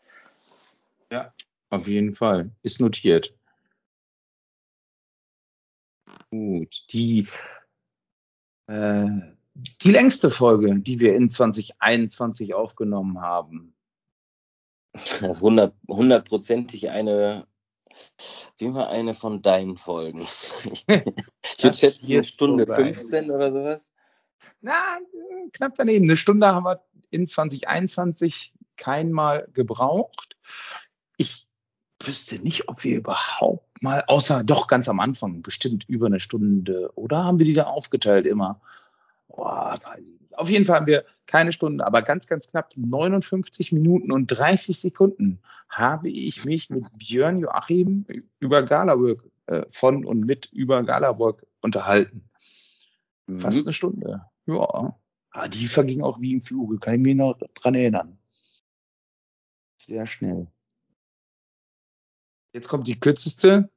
Ja, 1.11 1.33
auf 1.73 1.89
jeden 1.89 2.13
Fall. 2.13 2.51
Ist 2.63 2.81
notiert. 2.81 3.35
Gut, 6.31 6.85
die, 6.91 7.27
äh, 8.67 9.09
die 9.55 9.91
längste 9.91 10.31
Folge, 10.31 10.79
die 10.79 11.01
wir 11.01 11.17
in 11.17 11.31
2021 11.31 12.55
aufgenommen 12.55 13.21
haben. 13.21 13.75
Das 14.93 15.23
ist 15.23 15.41
hundertprozentig 15.41 16.91
eine, 16.91 17.47
wie 18.59 18.75
war 18.75 18.91
eine 18.91 19.15
von 19.15 19.41
deinen 19.41 19.79
Folgen? 19.79 20.21
ich 20.87 20.87
würde 20.87 21.77
schätzen, 21.77 22.13
eine 22.13 22.25
Stunde 22.25 22.67
15 22.67 23.31
oder 23.31 23.51
sowas. 23.51 23.95
Na, 24.61 24.99
knapp 25.55 25.75
daneben. 25.77 26.05
Eine 26.05 26.19
Stunde 26.19 26.49
haben 26.49 26.65
wir 26.65 26.85
in 27.11 27.27
2021 27.27 28.53
keinmal 28.77 29.49
gebraucht. 29.53 30.37
Ich 32.03 32.09
wüsste 32.09 32.43
nicht, 32.43 32.69
ob 32.69 32.83
wir 32.83 32.97
überhaupt 32.97 33.81
mal, 33.81 34.03
außer 34.09 34.43
doch 34.43 34.67
ganz 34.67 34.89
am 34.89 34.99
Anfang, 34.99 35.41
bestimmt 35.41 35.89
über 35.89 36.07
eine 36.07 36.19
Stunde, 36.19 36.91
oder 36.97 37.23
haben 37.23 37.39
wir 37.39 37.47
die 37.47 37.53
da 37.53 37.65
aufgeteilt 37.65 38.27
immer? 38.27 38.61
Boah, 39.29 39.79
weiß 39.85 40.01
ich 40.01 40.21
nicht. 40.21 40.37
Auf 40.37 40.51
jeden 40.51 40.67
Fall 40.67 40.77
haben 40.81 40.87
wir 40.87 41.05
keine 41.27 41.53
Stunde, 41.53 41.87
aber 41.87 42.03
ganz, 42.03 42.27
ganz 42.27 42.49
knapp 42.49 42.73
59 42.75 43.71
Minuten 43.71 44.11
und 44.11 44.27
30 44.27 44.81
Sekunden 44.81 45.43
habe 45.69 46.11
ich 46.11 46.45
mich 46.45 46.71
mit 46.71 46.87
Björn 46.99 47.39
Joachim 47.39 48.05
über 48.41 48.65
Galaburg, 48.65 49.31
äh, 49.47 49.65
von 49.71 50.05
und 50.05 50.27
mit 50.27 50.47
über 50.47 50.83
Galaburg 50.83 51.47
unterhalten. 51.61 52.29
Mhm. 53.29 53.41
Fast 53.41 53.65
eine 53.65 53.73
Stunde. 53.73 54.27
Ja. 54.47 54.99
Ah, 55.31 55.47
die 55.47 55.67
verging 55.67 56.03
auch 56.03 56.21
wie 56.21 56.33
im 56.33 56.43
Fluge, 56.43 56.79
kann 56.79 56.95
ich 56.95 57.01
mich 57.01 57.15
noch 57.15 57.39
dran 57.55 57.77
erinnern. 57.77 58.19
Sehr 59.87 60.07
schnell. 60.07 60.49
Jetzt 62.53 62.69
kommt 62.69 62.87
die 62.87 63.01
kürzeste. 63.01 63.71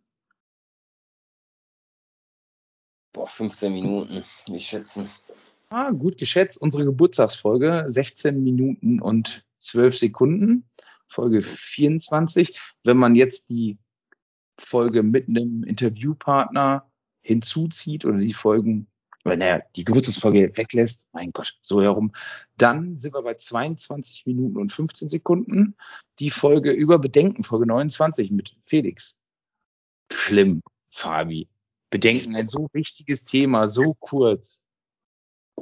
Boah, 3.14 3.28
15 3.28 3.72
Minuten, 3.72 4.24
ich 4.48 4.68
schätzen. 4.68 5.10
Ah, 5.70 5.92
gut 5.92 6.18
geschätzt. 6.18 6.62
Unsere 6.62 6.84
Geburtstagsfolge, 6.84 7.86
16 7.88 8.44
Minuten 8.44 9.02
und 9.02 9.46
12 9.60 9.98
Sekunden. 9.98 10.70
Folge 11.08 11.42
24. 11.42 12.60
Wenn 12.84 12.98
man 12.98 13.16
jetzt 13.16 13.50
die 13.50 13.78
Folge 14.60 15.04
mit 15.04 15.30
einem 15.30 15.64
Interviewpartner 15.64 16.92
hinzuzieht 17.22 18.06
oder 18.06 18.18
die 18.18 18.34
Folgen 18.34 18.88
wenn 19.26 19.42
er 19.42 19.66
die 19.76 19.84
Geburtstagsfolge 19.84 20.56
weglässt, 20.56 21.08
mein 21.12 21.32
Gott, 21.32 21.58
so 21.62 21.82
herum, 21.82 22.14
dann 22.58 22.96
sind 22.96 23.14
wir 23.14 23.24
bei 23.24 23.34
22 23.34 24.26
Minuten 24.26 24.58
und 24.58 24.72
15 24.72 25.10
Sekunden. 25.10 25.76
Die 26.20 26.30
Folge 26.30 26.72
über 26.72 27.00
Bedenken, 27.00 27.44
Folge 27.44 27.66
29 27.66 28.32
mit 28.32 28.56
Felix. 28.64 29.16
Schlimm, 30.14 30.62
Fabi. 30.92 31.50
Bedenken, 31.90 32.36
ein 32.36 32.48
so 32.48 32.70
wichtiges 32.74 33.26
Thema, 33.26 33.68
so 33.68 33.96
kurz. 34.00 34.66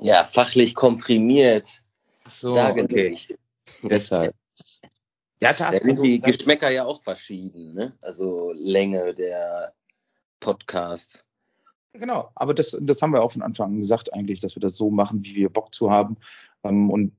Ja, 0.02 0.26
fachlich 0.26 0.76
komprimiert. 0.76 1.82
Ach 2.26 2.32
so, 2.32 2.54
dargelegt. 2.54 3.38
Okay. 3.80 3.90
Deshalb. 3.90 4.36
Ja, 5.42 5.54
da 5.54 5.76
sind 5.76 6.02
die 6.02 6.20
Geschmäcker 6.20 6.70
ja 6.70 6.86
auch 6.86 7.02
verschieden, 7.02 7.74
ne? 7.74 7.98
Also 8.02 8.52
Länge 8.54 9.14
der 9.14 9.74
Podcasts. 10.40 11.26
Genau, 11.94 12.32
aber 12.34 12.56
das, 12.56 12.76
das 12.82 13.02
haben 13.02 13.14
wir 13.14 13.22
auch 13.22 13.32
von 13.32 13.44
Anfang 13.44 13.74
an 13.74 13.80
gesagt 13.80 14.14
eigentlich, 14.14 14.40
dass 14.40 14.56
wir 14.56 14.62
das 14.62 14.76
so 14.76 14.90
machen, 14.90 15.24
wie 15.24 15.36
wir 15.36 15.50
Bock 15.50 15.74
zu 15.74 15.92
haben. 15.92 16.18
Ähm, 16.64 16.90
und 16.90 17.14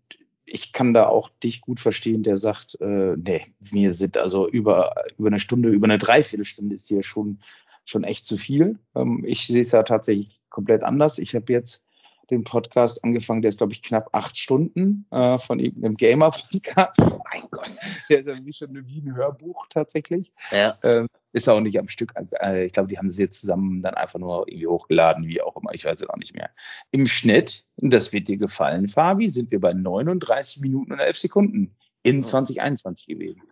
ich 0.46 0.72
kann 0.72 0.92
da 0.92 1.06
auch 1.06 1.30
dich 1.42 1.60
gut 1.60 1.78
verstehen, 1.80 2.22
der 2.24 2.38
sagt, 2.38 2.78
äh, 2.80 3.16
nee, 3.16 3.46
mir 3.72 3.94
sind 3.94 4.18
also 4.18 4.48
über, 4.48 4.94
über 5.16 5.28
eine 5.28 5.38
Stunde, 5.38 5.70
über 5.70 5.86
eine 5.86 5.98
Dreiviertelstunde 5.98 6.74
ist 6.74 6.88
hier 6.88 7.04
schon, 7.04 7.38
schon 7.84 8.04
echt 8.04 8.26
zu 8.26 8.36
viel. 8.36 8.78
Ähm, 8.96 9.24
ich 9.24 9.46
sehe 9.46 9.62
es 9.62 9.70
ja 9.70 9.84
tatsächlich 9.84 10.42
komplett 10.50 10.82
anders. 10.82 11.18
Ich 11.18 11.34
habe 11.34 11.52
jetzt 11.52 11.83
den 12.30 12.44
Podcast 12.44 13.02
angefangen, 13.04 13.42
der 13.42 13.50
ist, 13.50 13.58
glaube 13.58 13.72
ich, 13.72 13.82
knapp 13.82 14.08
acht 14.12 14.36
Stunden 14.36 15.06
äh, 15.10 15.38
von 15.38 15.58
irgendeinem 15.58 15.96
Gamer-Podcast. 15.96 16.98
Mein 17.32 17.48
Gott, 17.50 17.78
der 18.08 18.20
ist 18.20 18.26
ja 18.26 18.44
wie 18.44 18.52
schon 18.52 18.86
wie 18.86 19.00
ein 19.00 19.14
Hörbuch 19.14 19.66
tatsächlich. 19.68 20.32
Ja. 20.50 20.74
Ähm, 20.82 21.08
ist 21.32 21.48
auch 21.48 21.60
nicht 21.60 21.78
am 21.78 21.88
Stück. 21.88 22.14
Äh, 22.40 22.66
ich 22.66 22.72
glaube, 22.72 22.88
die 22.88 22.98
haben 22.98 23.10
sie 23.10 23.22
jetzt 23.22 23.40
zusammen 23.40 23.82
dann 23.82 23.94
einfach 23.94 24.18
nur 24.18 24.48
irgendwie 24.48 24.66
hochgeladen, 24.66 25.26
wie 25.28 25.42
auch 25.42 25.56
immer. 25.56 25.72
Ich 25.72 25.84
weiß 25.84 26.00
es 26.00 26.08
auch 26.08 26.16
nicht 26.16 26.34
mehr. 26.34 26.50
Im 26.90 27.06
Schnitt, 27.06 27.66
und 27.76 27.90
das 27.90 28.12
wird 28.12 28.28
dir 28.28 28.38
gefallen, 28.38 28.88
Fabi, 28.88 29.28
sind 29.28 29.50
wir 29.50 29.60
bei 29.60 29.72
39 29.72 30.60
Minuten 30.60 30.92
und 30.92 31.00
11 31.00 31.18
Sekunden 31.18 31.76
in 32.02 32.22
2021 32.22 33.06
gewesen. 33.06 33.42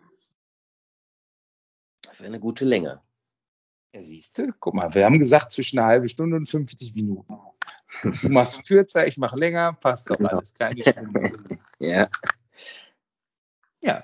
Das 2.03 2.19
ist 2.19 2.25
eine 2.25 2.39
gute 2.39 2.65
Länge. 2.65 3.01
Ja, 3.93 4.03
siehst 4.03 4.37
du, 4.37 4.51
guck 4.59 4.73
mal, 4.73 4.93
wir 4.95 5.05
haben 5.05 5.19
gesagt 5.19 5.51
zwischen 5.51 5.77
einer 5.77 5.87
halben 5.87 6.09
Stunde 6.09 6.37
und 6.37 6.47
50 6.47 6.95
Minuten. 6.95 7.37
Du 8.01 8.29
machst 8.29 8.67
kürzer, 8.67 9.07
ich 9.07 9.17
mache 9.17 9.37
länger, 9.37 9.73
passt 9.73 10.09
doch 10.09 10.17
genau. 10.17 10.29
alles, 10.29 10.53
keine 10.53 10.83
ja. 11.79 12.09
Ja. 13.81 14.03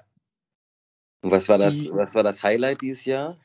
Und 1.22 1.32
was 1.32 1.50
war 1.50 1.58
das, 1.58 1.86
was 1.96 2.16
war 2.16 2.24
das 2.24 2.44
Highlight 2.44 2.82
dieses 2.82 3.06
Jahr? 3.06 3.38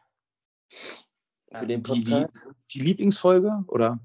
für 1.58 1.66
den 1.66 1.82
Podcast? 1.82 2.48
Die, 2.72 2.78
die, 2.78 2.84
Lieblingsfolge 2.84 3.64
oder? 3.68 3.98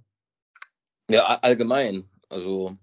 Ja, 1.09 1.39
allgemein. 1.41 2.09
Also, 2.29 2.77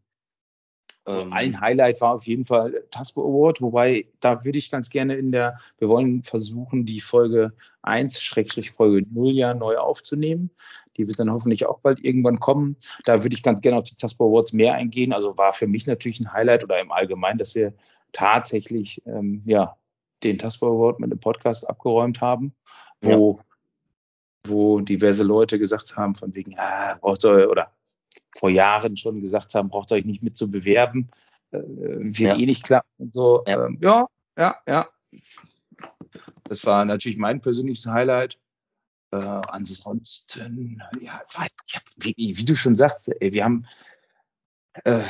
also 1.07 1.21
ähm, 1.21 1.33
ein 1.33 1.61
Highlight 1.61 2.01
war 2.01 2.15
auf 2.15 2.27
jeden 2.27 2.45
Fall 2.45 2.85
Taspo 2.91 3.23
Award, 3.23 3.61
wobei 3.63 4.07
da 4.21 4.45
würde 4.45 4.59
ich 4.59 4.71
ganz 4.71 4.91
gerne 4.91 5.15
in 5.15 5.31
der, 5.31 5.57
wir 5.79 5.89
wollen 5.89 6.25
versuchen, 6.25 6.85
die 6.85 7.01
Folge 7.01 7.53
1, 7.83 8.21
Schrägstrich 8.21 8.73
Folge 8.73 9.07
0 9.09 9.33
ja 9.33 9.55
neu 9.55 9.79
aufzunehmen. 9.79 10.51
Die 10.97 11.07
wird 11.07 11.21
dann 11.21 11.31
hoffentlich 11.31 11.67
auch 11.67 11.79
bald 11.79 12.03
irgendwann 12.03 12.41
kommen. 12.41 12.77
Da 13.05 13.23
würde 13.23 13.37
ich 13.37 13.43
ganz 13.43 13.61
gerne 13.61 13.79
auf 13.79 13.85
die 13.85 13.97
Taspo 13.97 14.29
Awards 14.29 14.53
mehr 14.53 14.75
eingehen. 14.75 15.13
Also 15.13 15.39
war 15.39 15.53
für 15.53 15.69
mich 15.69 15.87
natürlich 15.87 16.21
ein 16.21 16.33
Highlight 16.33 16.65
oder 16.65 16.81
im 16.81 16.91
Allgemeinen, 16.91 17.39
dass 17.39 17.55
wir 17.55 17.75
tatsächlich 18.13 19.03
ähm, 19.07 19.43
ja, 19.45 19.77
den 20.25 20.39
Taspo 20.39 20.67
Award 20.67 20.99
mit 20.99 21.13
dem 21.13 21.21
Podcast 21.21 21.69
abgeräumt 21.69 22.21
haben, 22.21 22.55
wo 23.01 23.37
ja 23.37 23.43
wo 24.49 24.81
diverse 24.81 25.23
Leute 25.23 25.59
gesagt 25.59 25.97
haben, 25.97 26.15
von 26.15 26.35
wegen, 26.35 26.53
ja, 26.53 26.99
braucht 27.01 27.25
ihr, 27.25 27.51
oder 27.51 27.73
vor 28.37 28.51
Jahren 28.51 28.97
schon 28.97 29.21
gesagt 29.21 29.55
haben, 29.55 29.69
braucht 29.69 29.91
ihr 29.91 29.97
euch 29.97 30.05
nicht 30.05 30.23
mit 30.23 30.37
zu 30.37 30.51
bewerben, 30.51 31.09
äh, 31.51 31.59
wird 31.59 32.19
ja. 32.19 32.37
eh 32.37 32.47
nicht 32.47 32.63
klappen 32.63 32.91
und 32.99 33.13
so. 33.13 33.43
Ja. 33.47 33.67
Ähm, 33.67 33.79
ja, 33.81 34.07
ja, 34.37 34.57
ja. 34.67 34.89
Das 36.45 36.65
war 36.65 36.85
natürlich 36.85 37.19
mein 37.19 37.41
persönliches 37.41 37.87
Highlight. 37.87 38.39
Äh, 39.13 39.17
ansonsten, 39.17 40.83
ja, 41.01 41.23
wie, 41.97 42.15
wie, 42.17 42.45
du 42.45 42.55
schon 42.55 42.77
sagst, 42.77 43.11
ey, 43.21 43.33
wir 43.33 43.45
haben, 43.45 43.67
äh, 44.85 45.03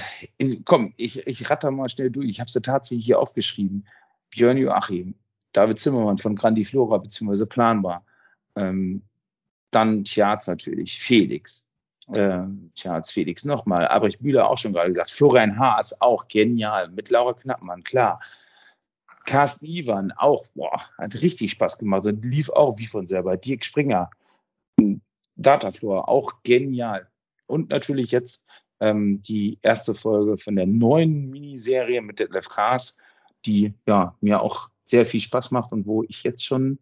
komm, 0.65 0.95
ich, 0.97 1.27
ich 1.27 1.51
ratter 1.51 1.71
mal 1.71 1.89
schnell 1.89 2.11
durch. 2.11 2.29
Ich 2.29 2.41
habe 2.41 2.49
es 2.49 2.55
ja 2.55 2.61
tatsächlich 2.61 3.05
hier 3.05 3.19
aufgeschrieben. 3.19 3.87
Björn 4.31 4.59
Joachim, 4.59 5.15
David 5.53 5.79
Zimmermann 5.79 6.19
von 6.19 6.37
Grandiflora 6.37 6.99
beziehungsweise 6.99 7.47
Planbar, 7.47 8.05
ähm, 8.55 9.03
dann 9.71 10.05
Tjaz 10.05 10.47
natürlich, 10.47 10.99
Felix. 10.99 11.66
Äh, 12.13 12.43
Tjaz, 12.75 13.11
Felix 13.11 13.45
nochmal. 13.45 13.87
Albrecht 13.87 14.21
Bühler 14.21 14.49
auch 14.49 14.59
schon 14.59 14.73
gerade 14.73 14.89
gesagt. 14.89 15.11
Florian 15.11 15.59
Haas 15.59 16.01
auch 16.01 16.29
genial. 16.29 16.89
Mit 16.91 17.11
Laura 17.11 17.35
Knappmann, 17.35 17.83
klar. 17.83 18.21
Carsten 19.25 19.67
Ivan 19.67 20.13
auch, 20.13 20.47
boah, 20.55 20.81
hat 20.99 21.21
richtig 21.21 21.51
Spaß 21.51 21.79
gemacht 21.79 22.07
und 22.07 22.25
lief 22.25 22.49
auch 22.49 22.79
wie 22.79 22.87
von 22.87 23.09
selber. 23.09 23.37
Dirk 23.37 23.65
Springer, 23.65 24.09
Dataflor, 25.35 26.09
auch 26.09 26.43
genial. 26.45 27.09
Und 27.47 27.71
natürlich 27.71 28.13
jetzt 28.13 28.45
ähm, 28.79 29.23
die 29.25 29.59
erste 29.63 29.95
Folge 29.95 30.39
von 30.39 30.55
der 30.55 30.67
neuen 30.67 31.29
Miniserie 31.29 32.03
mit 32.03 32.21
Detlef 32.21 32.49
Kaas, 32.49 32.99
die 33.45 33.75
ja 33.87 34.17
mir 34.21 34.41
auch 34.41 34.71
sehr 34.85 35.07
viel 35.07 35.21
Spaß 35.21 35.51
macht 35.51 35.73
und 35.73 35.87
wo 35.87 36.05
ich 36.05 36.23
jetzt 36.23 36.45
schon 36.45 36.79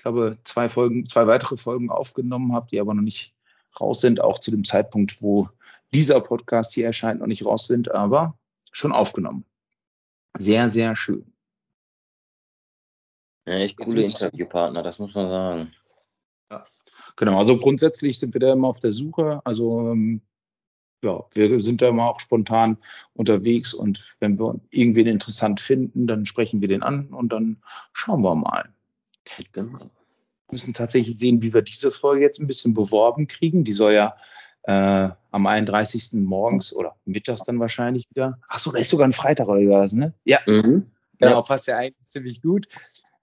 ich 0.00 0.02
glaube, 0.02 0.38
zwei 0.44 0.66
Folgen, 0.70 1.06
zwei 1.06 1.26
weitere 1.26 1.58
Folgen 1.58 1.90
aufgenommen 1.90 2.54
habe, 2.54 2.68
die 2.70 2.80
aber 2.80 2.94
noch 2.94 3.02
nicht 3.02 3.34
raus 3.78 4.00
sind, 4.00 4.20
auch 4.20 4.38
zu 4.38 4.50
dem 4.50 4.64
Zeitpunkt, 4.64 5.20
wo 5.22 5.48
dieser 5.92 6.20
Podcast 6.20 6.72
hier 6.72 6.86
erscheint, 6.86 7.20
noch 7.20 7.26
nicht 7.26 7.44
raus 7.44 7.66
sind, 7.66 7.90
aber 7.90 8.38
schon 8.72 8.92
aufgenommen. 8.92 9.44
Sehr, 10.38 10.70
sehr 10.70 10.94
schön. 10.96 11.32
Ja, 13.46 13.54
echt 13.54 13.78
coole 13.78 14.02
Interviewpartner, 14.02 14.82
das 14.82 14.98
muss 14.98 15.14
man 15.14 15.28
sagen. 15.28 15.74
Ja, 16.50 16.64
genau. 17.16 17.38
Also 17.38 17.58
grundsätzlich 17.58 18.18
sind 18.18 18.34
wir 18.34 18.40
da 18.40 18.52
immer 18.52 18.68
auf 18.68 18.80
der 18.80 18.92
Suche. 18.92 19.40
Also 19.44 19.90
ähm, 19.90 20.20
ja, 21.02 21.24
wir 21.32 21.60
sind 21.60 21.80
da 21.82 21.88
immer 21.88 22.10
auch 22.10 22.20
spontan 22.20 22.76
unterwegs 23.14 23.72
und 23.72 24.14
wenn 24.20 24.38
wir 24.38 24.60
irgendwen 24.70 25.06
interessant 25.06 25.60
finden, 25.60 26.06
dann 26.06 26.26
sprechen 26.26 26.60
wir 26.60 26.68
den 26.68 26.82
an 26.82 27.08
und 27.08 27.30
dann 27.30 27.62
schauen 27.92 28.22
wir 28.22 28.34
mal. 28.34 28.68
Genau. 29.52 29.90
Müssen 30.52 30.74
tatsächlich 30.74 31.18
sehen, 31.18 31.42
wie 31.42 31.54
wir 31.54 31.62
diese 31.62 31.90
Folge 31.90 32.22
jetzt 32.22 32.40
ein 32.40 32.46
bisschen 32.46 32.74
beworben 32.74 33.26
kriegen. 33.26 33.64
Die 33.64 33.72
soll 33.72 33.92
ja 33.94 34.16
äh, 34.64 35.08
am 35.30 35.46
31. 35.46 36.12
morgens 36.14 36.72
oder 36.72 36.96
mittags 37.04 37.44
dann 37.44 37.60
wahrscheinlich 37.60 38.06
wieder. 38.10 38.38
Ach 38.48 38.60
so, 38.60 38.72
da 38.72 38.78
ist 38.78 38.90
sogar 38.90 39.06
ein 39.06 39.12
Freitag 39.12 39.48
oder 39.48 39.60
was, 39.68 39.92
ne? 39.92 40.14
Ja. 40.24 40.40
Mhm. 40.46 40.90
Genau, 41.18 41.36
ja. 41.36 41.42
passt 41.42 41.66
ja 41.66 41.76
eigentlich 41.76 42.08
ziemlich 42.08 42.40
gut. 42.40 42.66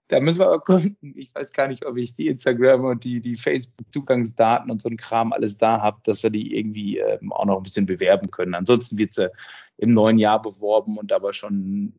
Da 0.08 0.20
müssen 0.20 0.38
wir 0.38 0.46
aber 0.46 0.60
gucken. 0.60 0.96
Ich 1.16 1.34
weiß 1.34 1.52
gar 1.52 1.68
nicht, 1.68 1.84
ob 1.84 1.96
ich 1.96 2.14
die 2.14 2.28
Instagram 2.28 2.84
und 2.84 3.04
die, 3.04 3.20
die 3.20 3.36
Facebook-Zugangsdaten 3.36 4.70
und 4.70 4.80
so 4.80 4.88
ein 4.88 4.96
Kram 4.96 5.32
alles 5.32 5.58
da 5.58 5.82
habe, 5.82 5.98
dass 6.04 6.22
wir 6.22 6.30
die 6.30 6.56
irgendwie 6.56 6.98
ähm, 6.98 7.32
auch 7.32 7.44
noch 7.44 7.58
ein 7.58 7.62
bisschen 7.62 7.86
bewerben 7.86 8.30
können. 8.30 8.54
Ansonsten 8.54 8.96
wird 8.96 9.12
sie 9.12 9.30
im 9.76 9.92
neuen 9.92 10.18
Jahr 10.18 10.40
beworben 10.40 10.96
und 10.96 11.12
aber 11.12 11.34
schon 11.34 11.92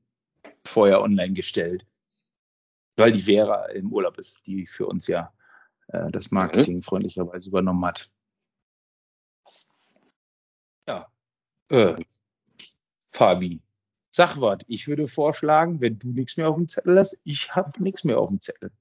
vorher 0.65 1.01
online 1.01 1.33
gestellt. 1.33 1.85
Weil 2.99 3.13
die 3.13 3.21
Vera 3.21 3.65
im 3.67 3.91
Urlaub 3.91 4.17
ist, 4.17 4.45
die 4.45 4.65
für 4.65 4.85
uns 4.85 5.07
ja 5.07 5.31
äh, 5.87 6.11
das 6.11 6.31
Marketing 6.31 6.77
mhm. 6.77 6.81
freundlicherweise 6.81 7.49
übernommen 7.49 7.85
hat. 7.85 8.09
Ja. 10.87 11.07
Äh, 11.69 11.95
Fabi, 13.11 13.61
Sachwort. 14.11 14.63
Ich 14.67 14.87
würde 14.87 15.07
vorschlagen, 15.07 15.81
wenn 15.81 15.97
du 15.97 16.09
nichts 16.09 16.37
mehr 16.37 16.49
auf 16.49 16.57
dem 16.57 16.67
Zettel 16.67 16.99
hast, 16.99 17.19
ich 17.23 17.55
habe 17.55 17.81
nichts 17.81 18.03
mehr 18.03 18.19
auf 18.19 18.29
dem 18.29 18.41
Zettel. 18.41 18.71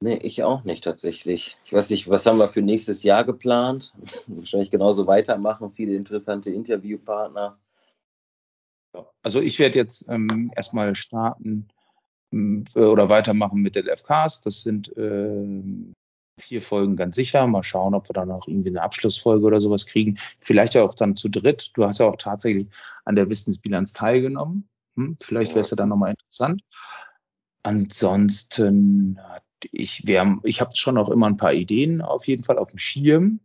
Nee, 0.00 0.16
ich 0.16 0.42
auch 0.42 0.64
nicht 0.64 0.82
tatsächlich. 0.82 1.56
Ich 1.64 1.72
weiß 1.72 1.90
nicht, 1.90 2.10
was 2.10 2.26
haben 2.26 2.38
wir 2.38 2.48
für 2.48 2.62
nächstes 2.62 3.04
Jahr 3.04 3.24
geplant? 3.24 3.94
Wahrscheinlich 4.26 4.72
genauso 4.72 5.06
weitermachen, 5.06 5.72
viele 5.72 5.94
interessante 5.94 6.50
Interviewpartner. 6.50 7.60
Also 9.22 9.40
ich 9.40 9.58
werde 9.60 9.78
jetzt 9.78 10.08
ähm, 10.08 10.50
erstmal 10.56 10.96
starten 10.96 11.68
oder 12.74 13.08
weitermachen 13.08 13.60
mit 13.60 13.76
den 13.76 13.86
FKs. 13.86 14.40
Das 14.40 14.62
sind 14.62 14.92
ähm, 14.96 15.92
vier 16.40 16.62
Folgen 16.62 16.96
ganz 16.96 17.16
sicher. 17.16 17.46
Mal 17.46 17.62
schauen, 17.62 17.94
ob 17.94 18.08
wir 18.08 18.14
dann 18.14 18.30
auch 18.30 18.48
irgendwie 18.48 18.70
eine 18.70 18.82
Abschlussfolge 18.82 19.44
oder 19.44 19.60
sowas 19.60 19.86
kriegen. 19.86 20.18
Vielleicht 20.40 20.76
auch 20.76 20.94
dann 20.94 21.16
zu 21.16 21.28
dritt. 21.28 21.70
Du 21.74 21.84
hast 21.84 21.98
ja 21.98 22.06
auch 22.06 22.16
tatsächlich 22.16 22.68
an 23.04 23.16
der 23.16 23.28
Wissensbilanz 23.28 23.92
teilgenommen. 23.92 24.68
Hm? 24.96 25.16
Vielleicht 25.20 25.52
wäre 25.52 25.60
es 25.60 25.70
ja 25.70 25.76
dann 25.76 25.88
nochmal 25.88 26.10
interessant. 26.10 26.62
Ansonsten 27.64 29.20
ich, 29.70 30.04
ich 30.06 30.60
habe 30.60 30.70
schon 30.76 30.98
auch 30.98 31.08
immer 31.08 31.26
ein 31.26 31.36
paar 31.36 31.52
Ideen 31.52 32.00
auf 32.00 32.26
jeden 32.26 32.44
Fall 32.44 32.58
auf 32.58 32.70
dem 32.70 32.78
Schirm. 32.78 33.40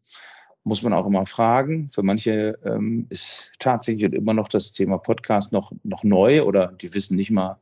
Muss 0.63 0.81
man 0.81 0.93
auch 0.93 1.05
immer 1.05 1.25
fragen. 1.25 1.89
Für 1.91 2.03
manche 2.03 2.59
ähm, 2.65 3.05
ist 3.09 3.51
tatsächlich 3.59 4.11
immer 4.11 4.33
noch 4.33 4.49
das 4.49 4.73
Thema 4.73 4.97
Podcast 4.97 5.53
noch, 5.53 5.71
noch 5.83 6.03
neu 6.03 6.43
oder 6.43 6.67
die 6.67 6.93
wissen 6.93 7.15
nicht 7.15 7.31
mal, 7.31 7.59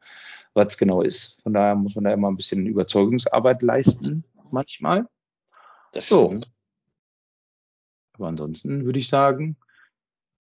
was 0.55 0.69
es 0.69 0.77
genau 0.77 1.01
ist. 1.01 1.39
Von 1.43 1.53
daher 1.53 1.75
muss 1.75 1.95
man 1.95 2.05
da 2.05 2.13
immer 2.13 2.31
ein 2.31 2.37
bisschen 2.37 2.65
Überzeugungsarbeit 2.65 3.61
leisten 3.61 4.23
manchmal. 4.51 5.07
Das 5.91 6.05
stimmt. 6.05 6.45
So. 6.45 6.51
Aber 8.13 8.27
ansonsten 8.29 8.85
würde 8.85 8.99
ich 8.99 9.09
sagen, 9.09 9.57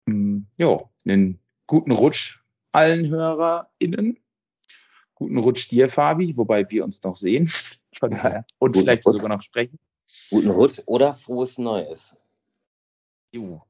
hm, 0.07 0.47
ja, 0.57 0.77
einen 1.05 1.39
guten 1.67 1.91
Rutsch 1.91 2.39
allen 2.71 3.07
HörerInnen. 3.07 4.17
Guten 5.13 5.37
Rutsch 5.37 5.69
dir, 5.69 5.89
Fabi, 5.89 6.35
wobei 6.37 6.69
wir 6.69 6.83
uns 6.83 7.03
noch 7.03 7.15
sehen. 7.15 7.47
Von 7.93 8.11
daher. 8.11 8.45
Und 8.57 8.73
guten 8.73 8.85
vielleicht 8.85 9.05
Rutsch. 9.05 9.17
sogar 9.17 9.35
noch 9.35 9.43
sprechen. 9.43 9.79
Guten 10.31 10.49
Rutsch 10.49 10.81
oder 10.85 11.13
frohes 11.13 11.57
Neues. 11.57 12.15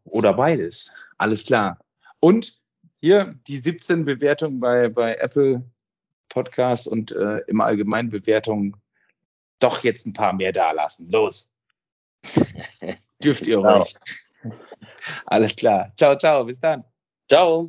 Oder 0.05 0.33
beides. 0.33 0.89
Alles 1.17 1.45
klar. 1.45 1.79
Und 2.21 2.61
hier 3.01 3.35
die 3.47 3.57
17 3.57 4.05
Bewertungen 4.05 4.59
bei, 4.59 4.87
bei 4.87 5.15
Apple 5.15 5.63
Podcast 6.29 6.87
und 6.87 7.11
äh, 7.11 7.39
im 7.47 7.61
Allgemeinen 7.61 8.09
Bewertungen 8.09 8.75
doch 9.59 9.83
jetzt 9.83 10.07
ein 10.07 10.13
paar 10.13 10.33
mehr 10.33 10.53
da 10.53 10.71
lassen. 10.71 11.09
Los. 11.11 11.51
Dürft 13.23 13.45
ihr 13.47 13.57
ruhig. 13.57 13.95
Alles 15.25 15.55
klar. 15.55 15.91
Ciao, 15.97 16.17
ciao. 16.17 16.45
Bis 16.45 16.59
dann. 16.59 16.83
Ciao. 17.27 17.67